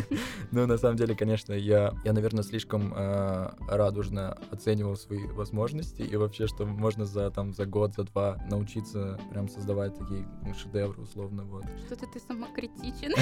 Но 0.50 0.66
на 0.66 0.76
самом 0.76 0.96
деле, 0.96 1.14
конечно, 1.14 1.52
я, 1.52 1.94
я 2.04 2.12
наверное, 2.12 2.42
слишком 2.42 2.92
э, 2.94 3.50
радужно 3.68 4.38
оценивал 4.50 4.96
свои 4.96 5.26
возможности 5.26 6.02
и 6.02 6.16
вообще, 6.16 6.46
что 6.46 6.66
можно 6.66 7.04
за, 7.04 7.30
там, 7.30 7.52
за 7.52 7.66
год, 7.66 7.91
за 7.94 8.04
два 8.04 8.38
научиться 8.50 9.18
прям 9.30 9.48
создавать 9.48 9.96
такие 9.98 10.26
шедевры, 10.60 11.02
условно, 11.02 11.44
вот. 11.44 11.64
Что-то 11.86 12.06
ты 12.06 12.20
самокритичен. 12.20 13.12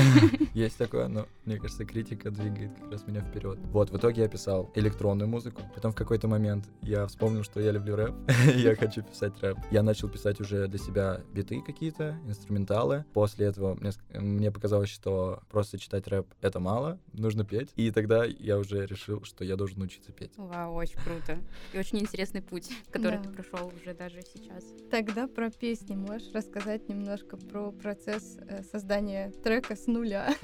Есть 0.55 0.79
такое, 0.79 1.09
но 1.09 1.27
мне 1.45 1.59
кажется, 1.59 1.85
критика 1.85 2.31
двигает 2.31 2.73
как 2.79 2.93
раз 2.93 3.07
меня 3.07 3.21
вперед. 3.21 3.59
Вот, 3.73 3.91
в 3.91 3.97
итоге 3.97 4.23
я 4.23 4.29
писал 4.29 4.71
электронную 4.75 5.29
музыку. 5.29 5.63
Потом 5.75 5.93
в 5.93 5.95
какой-то 5.95 6.29
момент 6.29 6.69
я 6.83 7.07
вспомнил, 7.07 7.43
что 7.45 7.61
я 7.61 7.71
люблю 7.73 7.97
рэп, 7.97 8.15
я 8.57 8.75
хочу 8.77 9.03
писать 9.03 9.33
рэп. 9.41 9.59
Я 9.71 9.83
начал 9.83 10.09
писать 10.09 10.41
уже 10.41 10.69
для 10.69 10.79
себя 10.79 11.21
биты 11.33 11.61
какие-то, 11.63 12.19
инструменталы. 12.27 13.05
После 13.13 13.47
этого 13.47 13.75
мне, 13.75 13.91
мне 14.15 14.51
показалось, 14.51 14.91
что 14.91 15.41
просто 15.51 15.79
читать 15.79 16.07
рэп— 16.09 16.27
это 16.41 16.61
мало, 16.61 16.99
нужно 17.13 17.45
петь. 17.45 17.71
И 17.77 17.91
тогда 17.91 18.25
я 18.25 18.59
уже 18.59 18.87
решил, 18.87 19.23
что 19.25 19.45
я 19.45 19.57
должен 19.57 19.81
учиться 19.83 20.13
петь. 20.13 20.33
Вау, 20.37 20.75
очень 20.75 20.99
круто. 21.01 21.39
И 21.73 21.79
очень 21.79 21.99
интересный 21.99 22.43
путь, 22.43 22.71
который 22.91 23.19
Да. 23.19 23.25
ты 23.25 23.31
прошел 23.31 23.73
уже 23.81 23.95
даже 23.95 24.21
сейчас. 24.23 24.60
Тогда 24.91 25.29
про 25.29 25.51
песни 25.51 25.95
можешь 25.95 26.33
рассказать 26.33 26.89
немножко 26.89 27.37
про 27.37 27.71
процесс 27.71 28.39
э, 28.49 28.63
создания 28.65 29.31
трека 29.43 29.77
с 29.77 29.87
нуля? 29.87 30.35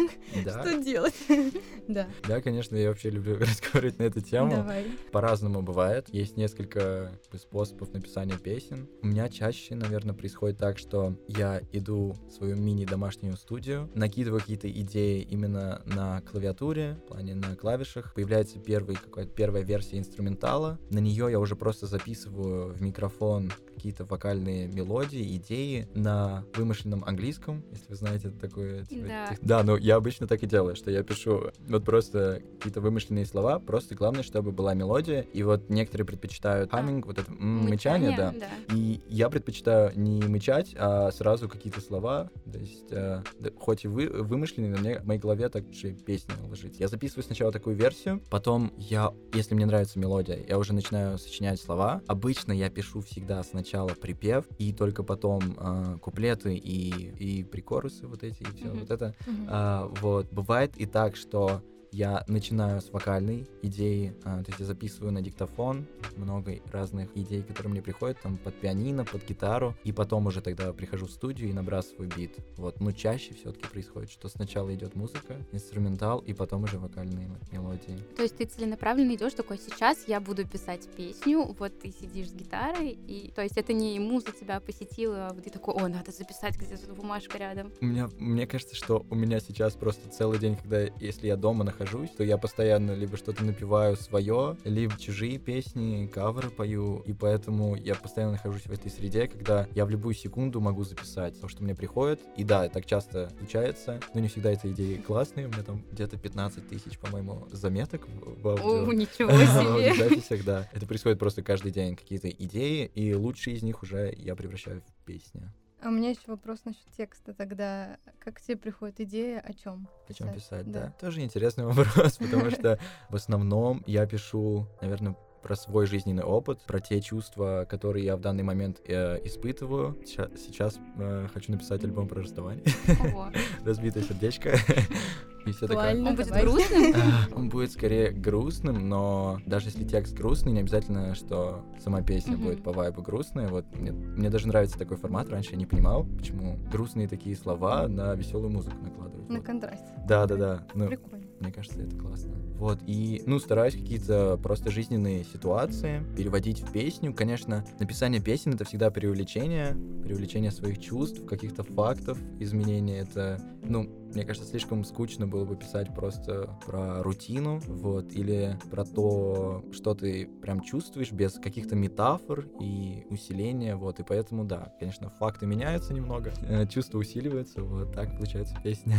Да, 0.45 0.61
Что 0.61 0.83
делать? 0.83 1.15
Да, 1.89 2.09
да, 2.27 2.41
конечно, 2.41 2.75
я 2.75 2.89
вообще 2.89 3.11
люблю 3.11 3.37
разговаривать 3.41 3.99
на 3.99 4.05
эту 4.05 4.21
тему. 4.21 4.51
давай. 4.51 4.87
По-разному 5.13 5.63
бывает. 5.63 6.09
Есть 6.13 6.37
несколько 6.37 7.13
способов 7.35 7.93
написания 7.93 8.37
песен. 8.39 8.89
У 9.03 9.07
меня 9.07 9.29
чаще, 9.29 9.75
наверное, 9.75 10.15
происходит 10.15 10.59
так, 10.59 10.79
что 10.79 11.17
я 11.29 11.61
иду 11.73 12.15
в 12.29 12.33
свою 12.33 12.57
мини-домашнюю 12.57 13.37
студию, 13.37 13.89
накидываю 13.95 14.41
какие-то 14.41 14.71
идеи 14.71 15.23
именно 15.23 15.83
на 15.87 16.21
клавиатуре, 16.23 16.99
в 17.05 17.09
плане 17.09 17.35
на 17.35 17.55
клавишах. 17.57 18.15
Появляется 18.15 18.59
первый, 18.59 18.97
какая-то 18.97 19.31
первая 19.33 19.63
версия 19.63 19.99
инструментала. 19.99 20.79
На 20.91 20.99
нее 20.99 21.29
я 21.31 21.39
уже 21.39 21.55
просто 21.57 21.87
записываю 21.87 22.73
в 22.73 22.83
микрофон 22.83 23.53
какие-то 23.77 24.05
вокальные 24.07 24.69
мелодии, 24.69 25.37
идеи 25.37 25.87
на 25.95 26.45
вымышленном 26.55 27.05
английском, 27.05 27.63
если 27.71 27.87
вы 27.91 27.95
знаете 27.97 28.31
такое. 28.31 28.85
типа, 28.85 29.07
Да. 29.09 29.27
тех- 29.29 29.39
Да, 29.43 29.63
ну 29.63 29.77
я 29.77 29.97
обычно 29.97 30.27
так 30.27 30.43
и 30.43 30.47
делаю, 30.47 30.75
что 30.77 30.91
я 30.91 31.03
пишу 31.03 31.51
вот 31.69 31.85
просто 31.85 32.43
какие-то 32.57 32.81
вымышленные 32.81 33.27
слова, 33.27 33.59
просто 33.59 33.95
главное, 33.95 34.23
чтобы 34.23 34.51
была 34.53 34.73
мелодия. 34.75 35.21
И 35.33 35.43
вот 35.43 35.69
некоторые 35.69 36.07
предпочитают 36.07 36.71
хамминг, 36.71 37.07
вот 37.07 37.19
это 37.19 37.31
м, 37.31 37.69
мычание, 37.69 38.11
да. 38.17 38.31
И 38.75 39.01
я 39.09 39.29
предпочитаю 39.29 39.93
не 39.95 40.23
мычать, 40.27 40.75
а 40.79 41.11
сразу 41.13 41.49
какие-то 41.49 41.81
слова, 41.81 42.31
то 42.51 42.59
есть, 42.59 42.87
э, 42.91 43.23
да, 43.39 43.51
хоть 43.59 43.85
и 43.85 43.89
вы, 43.89 44.09
вымышленные, 44.09 44.71
но 44.73 44.79
мне 44.79 44.99
в 45.01 45.07
моей 45.07 45.21
голове 45.21 45.49
так 45.51 45.71
же 45.73 45.93
песня 45.93 46.35
ложится. 46.49 46.81
Я 46.81 46.89
записываю 46.89 47.25
сначала 47.25 47.53
такую 47.53 47.77
версию, 47.77 48.23
потом 48.31 48.73
я, 48.79 49.13
если 49.35 49.55
мне 49.55 49.67
нравится 49.67 49.99
мелодия, 49.99 50.39
я 50.49 50.59
уже 50.59 50.73
начинаю 50.73 51.19
сочинять 51.19 51.61
слова. 51.61 52.01
Обычно 52.07 52.53
я 52.53 52.71
пишу 52.71 53.01
всегда 53.03 53.43
сначала 53.43 53.66
припев, 54.01 54.47
и 54.59 54.73
только 54.73 55.03
потом 55.03 55.41
э, 55.59 55.99
куплеты 56.01 56.55
и, 56.55 57.41
и 57.41 57.45
прикорусы 57.45 58.07
вот 58.07 58.23
эти, 58.23 58.43
и 58.43 58.57
все 58.57 58.69
Мгм. 58.69 58.81
вот 58.81 58.91
это. 58.91 59.15
Мгм. 59.27 59.47
А, 59.49 59.87
вот. 60.01 60.27
Бывает 60.31 60.77
и 60.77 60.87
так, 60.87 61.17
что 61.17 61.63
я 61.97 62.25
начинаю 62.29 62.83
с 62.83 62.91
вокальной 62.91 63.49
идеи, 63.63 64.15
а, 64.23 64.43
то 64.43 64.51
есть 64.51 64.61
я 64.61 64.67
записываю 64.67 65.13
на 65.13 65.23
диктофон 65.23 65.87
много 66.17 66.59
разных 66.71 67.09
идей, 67.17 67.43
которые 67.43 67.71
мне 67.71 67.81
приходят 67.81 68.21
там 68.21 68.37
под 68.37 68.55
пианино, 68.61 69.07
под 69.07 69.27
гитару, 69.27 69.75
и 69.83 69.93
потом 69.93 70.27
уже 70.27 70.43
тогда 70.43 70.75
прихожу 70.75 71.07
в 71.07 71.11
студию 71.11 71.49
и 71.49 71.55
набрасываю 71.55 72.11
бит. 72.15 72.37
Вот, 72.59 72.81
но 72.81 72.93
чаще 72.93 73.33
все-таки 73.33 73.67
происходит, 73.69 74.11
что 74.11 74.29
сначала 74.29 74.75
идет 74.75 74.95
музыка, 74.95 75.37
инструментал, 75.53 76.19
и 76.19 76.35
потом 76.35 76.65
уже 76.65 76.79
вокальные 76.79 77.31
мелодии. 77.51 77.99
То 78.15 78.23
есть 78.23 78.37
ты 78.37 78.45
целенаправленно 78.45 79.15
идешь 79.15 79.33
такой, 79.33 79.57
сейчас 79.57 80.07
я 80.07 80.21
буду 80.21 80.47
писать 80.47 80.87
песню, 80.99 81.57
вот 81.59 81.81
ты 81.81 81.93
сидишь 81.93 82.29
с 82.29 82.35
гитарой, 82.35 82.91
и 82.91 83.33
то 83.35 83.41
есть 83.41 83.57
это 83.57 83.73
не 83.73 83.99
муза 84.01 84.33
тебя 84.39 84.61
посетила, 84.61 85.29
а 85.29 85.33
вот 85.33 85.45
ты 85.45 85.51
такой, 85.51 85.73
о, 85.73 85.89
надо 85.89 86.13
записать 86.13 86.59
где-то 86.59 86.93
бумажка 86.93 87.39
рядом. 87.39 87.73
У 87.81 87.87
меня, 87.87 88.11
мне 88.19 88.47
кажется, 88.47 88.77
что 88.77 89.07
у 89.09 89.15
меня 89.15 89.41
сейчас 89.41 89.73
просто 89.73 90.11
целый 90.11 90.39
день, 90.39 90.57
когда, 90.57 90.83
если 91.01 91.29
я 91.29 91.37
дома 91.37 91.65
нахожусь, 91.65 91.86
то 92.17 92.25
я 92.25 92.39
постоянно 92.39 92.93
либо 92.93 93.17
что-то 93.17 93.45
напеваю 93.45 93.97
свое, 93.97 94.57
либо 94.65 94.99
чужие 94.99 95.39
песни, 95.39 96.07
каверы 96.13 96.51
пою, 96.51 96.99
и 97.07 97.13
поэтому 97.13 97.77
я 97.77 97.95
постоянно 97.95 98.33
нахожусь 98.33 98.67
в 98.67 98.73
этой 98.73 98.91
среде, 98.91 99.27
когда 99.29 99.67
я 99.75 99.85
в 99.85 99.91
любую 99.91 100.15
секунду 100.15 100.61
могу 100.61 100.85
записать 100.85 101.41
то, 101.41 101.49
что 101.49 101.63
мне 101.63 101.75
приходит. 101.75 102.21
И 102.37 102.45
да, 102.45 102.69
так 102.69 102.87
часто 102.87 103.31
случается, 103.39 104.01
но 104.15 104.21
не 104.21 104.29
всегда 104.29 104.51
эти 104.53 104.69
идеи 104.69 104.97
классные. 104.97 105.47
У 105.47 105.51
меня 105.51 105.63
там 105.63 105.83
где-то 105.93 106.17
15 106.19 106.69
тысяч, 106.69 106.99
по-моему, 106.99 107.47
заметок 107.51 108.07
в, 108.09 108.43
в 108.43 108.49
аудио. 108.49 108.89
О, 108.89 108.93
ничего 108.93 109.31
В 109.31 109.93
себе. 109.93 109.95
записях, 109.95 110.45
да. 110.45 110.69
Это 110.73 110.87
происходит 110.87 111.19
просто 111.19 111.43
каждый 111.43 111.73
день. 111.73 111.97
Какие-то 111.97 112.29
идеи, 112.29 112.91
и 112.95 113.15
лучшие 113.15 113.57
из 113.57 113.63
них 113.63 113.83
уже 113.83 114.15
я 114.17 114.35
превращаю 114.35 114.83
в 114.83 115.05
песни. 115.05 115.51
А 115.83 115.89
у 115.89 115.91
меня 115.91 116.11
еще 116.11 116.23
вопрос 116.27 116.65
насчет 116.65 116.87
текста 116.97 117.35
тогда. 117.35 117.99
Как 118.19 118.41
тебе 118.41 118.57
приходит 118.57 119.01
идея 119.01 119.41
о 119.41 119.53
чем? 119.53 119.89
О 120.09 120.13
чем 120.13 120.33
писать, 120.33 120.71
да. 120.71 120.93
Тоже 121.01 121.21
интересный 121.21 121.65
вопрос, 121.67 122.17
потому 122.17 122.51
что 122.51 122.79
в 123.11 123.15
основном 123.15 123.83
я 123.87 124.07
пишу, 124.07 124.67
наверное, 124.81 125.17
про 125.47 125.55
свой 125.55 125.87
жизненный 125.87 126.25
опыт, 126.25 126.61
про 126.67 126.81
те 126.81 127.01
чувства, 127.01 127.67
которые 127.71 128.05
я 128.05 128.17
в 128.17 128.21
данный 128.21 128.43
момент 128.43 128.81
э, 128.85 129.21
испытываю. 129.25 129.97
Ща- 130.05 130.29
Сейчас 130.37 130.77
э, 130.99 131.29
хочу 131.33 131.53
написать 131.53 131.85
альбом 131.85 132.09
про 132.09 132.23
расставание, 132.23 132.65
Ого. 133.01 133.29
разбитое 133.65 134.03
сердечко. 134.03 134.57
И 135.47 135.53
все 135.53 135.69
такое. 135.69 135.93
Он 135.97 136.17
будет 136.17 136.27
давай. 136.27 136.43
грустным? 136.43 136.95
Он 137.37 137.49
будет 137.49 137.71
скорее 137.71 138.11
грустным, 138.11 138.89
но 138.89 139.39
даже 139.47 139.69
если 139.69 139.85
текст 139.85 140.17
грустный, 140.17 140.51
не 140.51 140.59
обязательно, 140.59 141.15
что 141.15 141.65
сама 141.79 142.03
песня 142.03 142.37
будет 142.37 142.65
по 142.65 142.73
вайбу 142.73 143.01
грустная. 143.01 143.49
Вот 143.49 143.65
мне, 143.77 143.93
мне 143.93 144.29
даже 144.29 144.49
нравится 144.49 144.77
такой 144.77 144.97
формат. 144.97 145.29
Раньше 145.29 145.53
я 145.53 145.57
не 145.57 145.67
понимал, 145.67 146.03
почему 146.05 146.59
грустные 146.73 147.07
такие 147.07 147.37
слова 147.37 147.87
на 147.87 148.13
веселую 148.17 148.51
музыку 148.51 148.77
накладывать. 148.83 149.29
На 149.29 149.37
Вот. 149.37 149.47
контрасте. 149.47 149.87
Да, 150.09 150.27
да, 150.27 150.35
да. 150.35 150.67
Ну, 150.75 150.89
Прикольно. 150.89 151.16
Мне 151.41 151.53
кажется, 151.53 151.83
это 151.83 151.97
классно. 151.97 152.35
Вот, 152.59 152.81
и, 152.87 153.23
ну, 153.27 153.39
стараюсь 153.39 153.75
какие-то 153.75 154.39
просто 154.43 154.71
жизненные 154.71 155.25
ситуации 155.25 156.03
переводить 156.17 156.61
в 156.63 156.73
песню. 156.73 157.13
Конечно, 157.13 157.65
написание 157.79 158.21
песен— 158.21 158.53
это 158.55 158.65
всегда 158.65 158.91
преувеличение, 158.91 159.77
преувеличение 160.03 160.51
своих 160.51 160.79
чувств, 160.81 161.25
каких-то 161.27 161.63
фактов, 161.63 162.19
изменения. 162.41 163.01
Это, 163.01 163.41
ну, 163.63 163.91
мне 164.15 164.25
кажется, 164.25 164.49
слишком 164.49 164.85
скучно 164.85 165.27
было 165.27 165.45
бы 165.45 165.57
писать 165.57 165.95
просто 165.95 166.59
про 166.65 167.03
рутину, 167.03 167.61
вот, 167.67 168.13
или 168.15 168.59
про 168.71 168.85
то, 168.85 169.63
что 169.73 169.95
ты 169.95 170.27
прям 170.41 170.61
чувствуешь 170.63 171.13
без 171.13 171.35
каких-то 171.35 171.77
метафор 171.77 172.47
и 172.59 173.05
усиления, 173.11 173.77
вот, 173.77 174.01
и 174.01 174.03
поэтому, 174.03 174.45
да, 174.47 174.73
конечно, 174.79 175.11
факты 175.11 175.45
меняются 175.45 175.93
немного, 175.93 176.33
э, 176.49 176.67
чувства 176.67 176.99
усиливаются, 176.99 177.63
вот 177.63 177.93
так 177.93 178.17
получается 178.17 178.57
песня. 178.65 178.97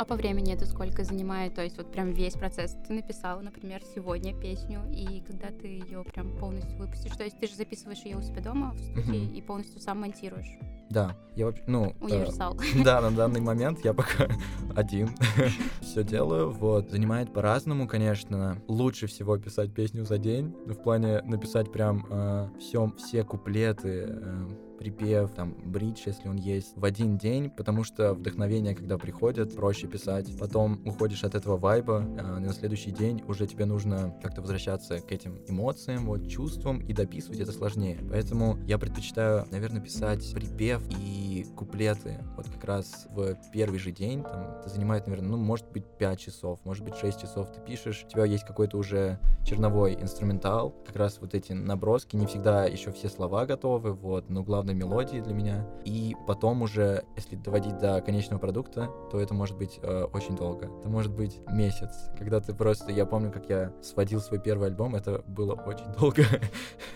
А 0.00 0.06
по 0.06 0.14
времени 0.16 0.54
это 0.54 0.64
сколько 0.64 1.04
занимает? 1.04 1.54
То 1.54 1.62
есть 1.62 1.76
вот 1.76 1.92
прям 1.92 2.12
весь 2.14 2.32
процесс 2.32 2.74
ты 2.88 2.94
написал, 2.94 3.42
например, 3.42 3.82
сегодня 3.94 4.34
песню, 4.34 4.80
и 4.90 5.22
когда 5.26 5.48
ты 5.48 5.66
ее 5.66 6.02
прям 6.04 6.38
полностью 6.38 6.74
выпустишь, 6.78 7.14
то 7.14 7.22
есть 7.22 7.38
ты 7.38 7.46
же 7.46 7.54
записываешь 7.54 7.98
ее 8.06 8.16
у 8.16 8.22
себя 8.22 8.40
дома 8.40 8.72
в 8.72 8.80
студии 8.80 9.26
Мгм. 9.26 9.34
и 9.34 9.42
полностью 9.42 9.78
сам 9.82 10.00
монтируешь. 10.00 10.56
Да, 10.88 11.14
я 11.36 11.44
вообще, 11.44 11.62
ну... 11.66 11.90
э, 12.00 12.04
Универсал. 12.04 12.56
Да, 12.82 13.02
на 13.02 13.10
данный 13.10 13.42
момент 13.42 13.84
я 13.84 13.92
пока 13.92 14.26
один 14.74 15.10
все 15.82 16.02
делаю. 16.02 16.50
Вот. 16.50 16.88
Занимает 16.90 17.34
по-разному, 17.34 17.86
конечно. 17.86 18.56
Лучше 18.68 19.06
всего 19.06 19.36
писать 19.36 19.74
песню 19.74 20.06
за 20.06 20.16
день. 20.16 20.56
В 20.64 20.76
плане 20.76 21.20
написать 21.24 21.70
прям 21.70 22.06
э, 22.08 22.48
всё- 22.58 22.94
все 22.96 23.22
куплеты, 23.22 24.06
э, 24.08 24.48
припев, 24.80 25.32
там, 25.32 25.54
бридж, 25.62 26.00
если 26.06 26.26
он 26.26 26.36
есть, 26.36 26.72
в 26.74 26.84
один 26.86 27.18
день, 27.18 27.50
потому 27.50 27.84
что 27.84 28.14
вдохновение, 28.14 28.74
когда 28.74 28.96
приходит, 28.96 29.54
проще 29.54 29.86
писать. 29.86 30.26
Потом 30.38 30.80
уходишь 30.86 31.22
от 31.22 31.34
этого 31.34 31.58
вайба, 31.58 32.02
э, 32.02 32.38
на 32.38 32.52
следующий 32.54 32.90
день 32.90 33.22
уже 33.28 33.46
тебе 33.46 33.66
нужно 33.66 34.16
как-то 34.22 34.40
возвращаться 34.40 35.00
к 35.00 35.12
этим 35.12 35.38
эмоциям, 35.46 36.06
вот, 36.06 36.26
чувствам, 36.28 36.80
и 36.80 36.94
дописывать 36.94 37.40
это 37.40 37.52
сложнее. 37.52 37.98
Поэтому 38.08 38.58
я 38.66 38.78
предпочитаю, 38.78 39.46
наверное, 39.50 39.82
писать 39.82 40.32
припев 40.32 40.82
и 40.98 41.44
куплеты 41.56 42.24
вот 42.36 42.48
как 42.48 42.64
раз 42.64 43.06
в 43.10 43.36
первый 43.52 43.78
же 43.78 43.92
день. 43.92 44.22
Там, 44.22 44.60
это 44.60 44.70
занимает, 44.70 45.06
наверное, 45.06 45.32
ну, 45.32 45.36
может 45.36 45.70
быть, 45.72 45.84
5 45.98 46.18
часов, 46.18 46.58
может 46.64 46.84
быть, 46.84 46.96
6 46.96 47.20
часов 47.20 47.52
ты 47.52 47.60
пишешь. 47.60 48.04
У 48.06 48.08
тебя 48.08 48.24
есть 48.24 48.46
какой-то 48.46 48.78
уже 48.78 49.18
черновой 49.44 49.94
инструментал, 49.94 50.74
как 50.86 50.96
раз 50.96 51.18
вот 51.20 51.34
эти 51.34 51.52
наброски, 51.52 52.16
не 52.16 52.26
всегда 52.26 52.64
еще 52.64 52.92
все 52.92 53.10
слова 53.10 53.44
готовы, 53.44 53.92
вот, 53.92 54.30
но 54.30 54.42
главное 54.42 54.69
сложной 54.70 54.74
мелодии 54.74 55.20
для 55.20 55.34
меня. 55.34 55.66
И 55.84 56.14
потом 56.26 56.62
уже, 56.62 57.04
если 57.16 57.36
доводить 57.36 57.78
до 57.78 58.00
конечного 58.00 58.38
продукта, 58.38 58.90
то 59.10 59.20
это 59.20 59.34
может 59.34 59.56
быть 59.56 59.78
э, 59.82 60.04
очень 60.12 60.36
долго. 60.36 60.66
Это 60.78 60.88
может 60.88 61.12
быть 61.12 61.40
месяц. 61.50 62.10
Когда 62.16 62.40
ты 62.40 62.54
просто... 62.54 62.92
Я 62.92 63.06
помню, 63.06 63.32
как 63.32 63.48
я 63.48 63.72
сводил 63.82 64.20
свой 64.20 64.40
первый 64.40 64.68
альбом, 64.68 64.94
это 64.94 65.22
было 65.26 65.54
очень 65.54 65.86
долго. 65.98 66.24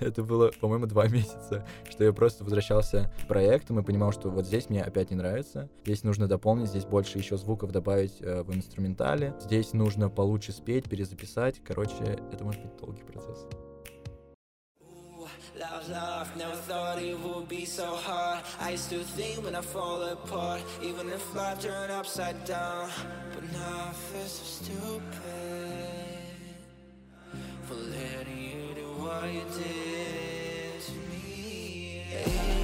это 0.00 0.22
было, 0.22 0.50
по-моему, 0.60 0.86
два 0.86 1.08
месяца, 1.08 1.64
что 1.88 2.04
я 2.04 2.12
просто 2.12 2.44
возвращался 2.44 3.10
к 3.24 3.28
проектам 3.28 3.80
и 3.80 3.82
понимал, 3.82 4.12
что 4.12 4.30
вот 4.30 4.46
здесь 4.46 4.70
мне 4.70 4.82
опять 4.82 5.10
не 5.10 5.16
нравится, 5.16 5.68
здесь 5.84 6.04
нужно 6.04 6.28
дополнить, 6.28 6.68
здесь 6.68 6.84
больше 6.84 7.18
еще 7.18 7.36
звуков 7.36 7.72
добавить 7.72 8.20
э, 8.20 8.42
в 8.42 8.54
инструментале, 8.54 9.34
здесь 9.40 9.72
нужно 9.72 10.08
получше 10.08 10.52
спеть, 10.52 10.88
перезаписать. 10.88 11.60
Короче, 11.64 12.18
это 12.32 12.44
может 12.44 12.62
быть 12.62 12.76
долгий 12.76 13.02
процесс. 13.02 13.46
Love, 15.56 15.88
love, 15.88 16.36
never 16.36 16.56
thought 16.56 17.00
it 17.00 17.16
would 17.20 17.48
be 17.48 17.64
so 17.64 17.94
hard. 17.94 18.42
I 18.58 18.70
used 18.70 18.90
to 18.90 19.04
think 19.04 19.44
when 19.44 19.54
I 19.54 19.60
fall 19.60 20.02
apart, 20.02 20.62
even 20.82 21.08
if 21.10 21.32
life 21.32 21.60
turned 21.60 21.92
upside 21.92 22.44
down. 22.44 22.90
But 23.32 23.44
now 23.52 23.90
I 23.90 23.92
feel 23.92 24.26
so 24.26 24.64
stupid 24.64 25.04
for 27.62 27.74
letting 27.74 28.42
you 28.42 28.74
do 28.74 28.86
what 29.00 29.32
you 29.32 29.44
did 29.56 30.80
to 30.82 30.92
me. 30.92 32.63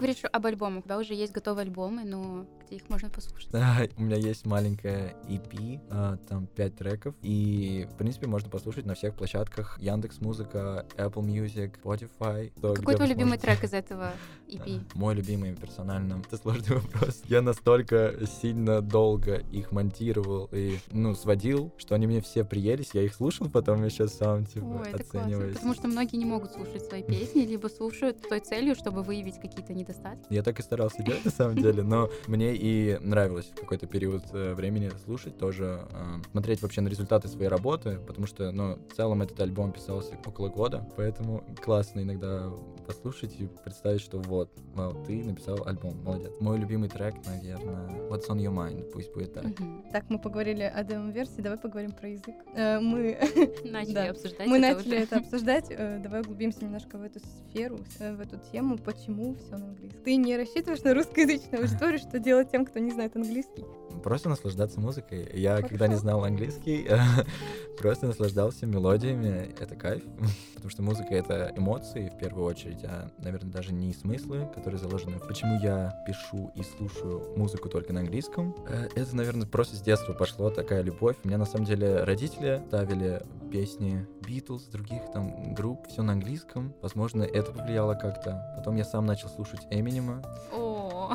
Говоришь 0.00 0.22
об 0.24 0.46
альбомах. 0.46 0.84
Тебя 0.84 0.98
уже 0.98 1.14
есть 1.14 1.32
готовые 1.32 1.64
альбомы, 1.64 2.04
но 2.04 2.46
где 2.70 2.76
их 2.76 2.88
можно 2.88 3.10
послушать? 3.10 3.50
Да, 3.50 3.86
у 3.96 4.02
меня 4.02 4.16
есть 4.16 4.46
маленькая 4.46 5.14
EP, 5.28 5.80
а, 5.90 6.16
там 6.28 6.46
пять 6.46 6.76
треков, 6.76 7.14
и, 7.22 7.88
в 7.92 7.96
принципе, 7.96 8.26
можно 8.26 8.48
послушать 8.48 8.86
на 8.86 8.94
всех 8.94 9.14
площадках 9.14 9.76
Яндекс 9.80 10.20
Музыка, 10.20 10.86
Apple 10.96 11.24
Music, 11.24 11.74
Spotify. 11.82 12.52
Какой 12.60 12.94
твой 12.94 13.08
любимый 13.08 13.38
трек 13.38 13.64
из 13.64 13.72
этого 13.72 14.12
EP? 14.48 14.82
Мой 14.94 15.14
любимый 15.14 15.54
персонально. 15.54 16.22
Это 16.26 16.36
сложный 16.36 16.76
вопрос. 16.80 17.22
Я 17.26 17.42
настолько 17.42 18.14
сильно 18.40 18.80
долго 18.80 19.36
их 19.50 19.72
монтировал 19.72 20.48
и, 20.52 20.78
ну, 20.92 21.14
сводил, 21.14 21.72
что 21.76 21.94
они 21.94 22.06
мне 22.06 22.20
все 22.20 22.44
приелись. 22.44 22.90
Я 22.92 23.02
их 23.02 23.14
слушал, 23.14 23.48
потом 23.48 23.82
я 23.82 23.90
сейчас 23.90 24.14
сам, 24.14 24.46
типа, 24.46 24.86
оцениваюсь. 24.92 25.54
Потому 25.54 25.74
что 25.74 25.88
многие 25.88 26.16
не 26.16 26.24
могут 26.24 26.52
слушать 26.52 26.84
свои 26.84 27.02
песни, 27.02 27.42
либо 27.42 27.66
слушают 27.68 28.18
с 28.18 28.28
той 28.28 28.40
целью, 28.40 28.74
чтобы 28.74 29.02
выявить 29.02 29.40
какие-то 29.40 29.72
недостатки. 29.74 30.26
Я 30.30 30.42
так 30.42 30.60
и 30.60 30.62
старался 30.62 31.02
делать, 31.02 31.24
на 31.24 31.30
самом 31.30 31.56
деле, 31.56 31.82
но 31.82 32.08
мне 32.26 32.59
и 32.60 32.98
нравилось 33.00 33.46
в 33.46 33.58
какой-то 33.58 33.86
период 33.86 34.22
э, 34.32 34.52
времени 34.52 34.90
слушать 35.04 35.38
тоже, 35.38 35.80
э, 35.90 36.30
смотреть 36.30 36.60
вообще 36.60 36.82
на 36.82 36.88
результаты 36.88 37.26
своей 37.28 37.48
работы, 37.48 37.98
потому 38.06 38.26
что, 38.26 38.52
ну, 38.52 38.78
в 38.90 38.94
целом 38.94 39.22
этот 39.22 39.40
альбом 39.40 39.72
писался 39.72 40.14
около 40.26 40.48
года, 40.48 40.86
поэтому 40.96 41.42
классно 41.62 42.00
иногда 42.00 42.50
послушать 42.86 43.34
и 43.38 43.46
представить, 43.64 44.02
что 44.02 44.18
вот, 44.18 44.50
вау, 44.74 44.92
ты 45.06 45.24
написал 45.24 45.66
альбом, 45.66 46.02
молодец. 46.02 46.32
Мой 46.40 46.58
любимый 46.58 46.90
трек, 46.90 47.14
наверное, 47.24 47.88
What's 48.10 48.28
on 48.28 48.36
Your 48.36 48.52
Mind, 48.52 48.90
пусть 48.92 49.14
будет 49.14 49.32
так. 49.32 49.44
Mm-hmm. 49.44 49.92
Так, 49.92 50.10
мы 50.10 50.18
поговорили 50.18 50.62
о 50.62 50.84
демо-версии, 50.84 51.40
давай 51.40 51.58
поговорим 51.58 51.92
про 51.92 52.10
язык. 52.10 52.34
Э, 52.54 52.78
мы 52.78 53.18
начали 53.64 53.94
да, 53.94 54.10
обсуждать 54.10 54.46
Мы 54.46 54.58
это 54.58 54.74
начали 54.74 54.94
уже. 54.96 55.04
это 55.04 55.16
обсуждать, 55.16 55.66
э, 55.70 55.98
давай 56.02 56.20
углубимся 56.20 56.62
немножко 56.62 56.98
в 56.98 57.02
эту 57.02 57.20
сферу, 57.20 57.78
в 57.98 58.20
эту 58.20 58.38
тему, 58.52 58.76
почему 58.76 59.34
все 59.36 59.56
на 59.56 59.68
английском. 59.68 60.02
Ты 60.04 60.16
не 60.16 60.36
рассчитываешь 60.36 60.82
на 60.82 60.92
русскоязычную 60.92 61.62
аудиторию, 61.62 61.98
что 61.98 62.18
делать 62.18 62.49
тем, 62.50 62.64
кто 62.64 62.78
не 62.78 62.90
знает 62.90 63.16
английский? 63.16 63.64
Просто 64.02 64.28
наслаждаться 64.28 64.80
музыкой. 64.80 65.28
Я, 65.34 65.56
Хорошо. 65.56 65.68
когда 65.68 65.86
не 65.88 65.96
знал 65.96 66.24
английский, 66.24 66.88
просто 67.78 68.06
наслаждался 68.06 68.66
мелодиями. 68.66 69.54
Это 69.58 69.76
кайф, 69.76 70.02
потому 70.54 70.70
что 70.70 70.82
музыка— 70.82 71.08
это 71.14 71.52
эмоции 71.56 72.08
в 72.08 72.18
первую 72.18 72.46
очередь, 72.46 72.84
а, 72.84 73.10
наверное, 73.18 73.52
даже 73.52 73.72
не 73.72 73.92
смыслы, 73.92 74.48
которые 74.54 74.78
заложены. 74.78 75.18
Почему 75.18 75.58
я 75.60 75.94
пишу 76.06 76.50
и 76.54 76.62
слушаю 76.62 77.36
музыку 77.36 77.68
только 77.68 77.92
на 77.92 78.00
английском? 78.00 78.54
Э, 78.68 78.88
это, 78.94 79.16
наверное, 79.16 79.46
просто 79.46 79.76
с 79.76 79.80
детства 79.80 80.12
пошло 80.12 80.50
такая 80.50 80.82
любовь. 80.82 81.16
У 81.24 81.28
меня, 81.28 81.38
на 81.38 81.46
самом 81.46 81.66
деле, 81.66 82.04
родители 82.04 82.62
ставили 82.68 83.22
песни 83.50 84.06
Beatles, 84.20 84.70
других 84.70 85.02
там 85.12 85.54
групп, 85.54 85.86
все 85.88 86.02
на 86.02 86.12
английском. 86.12 86.74
Возможно, 86.82 87.22
это 87.22 87.52
повлияло 87.52 87.94
как-то. 87.94 88.54
Потом 88.56 88.76
я 88.76 88.84
сам 88.84 89.06
начал 89.06 89.28
слушать 89.28 89.66
Эминема. 89.70 90.22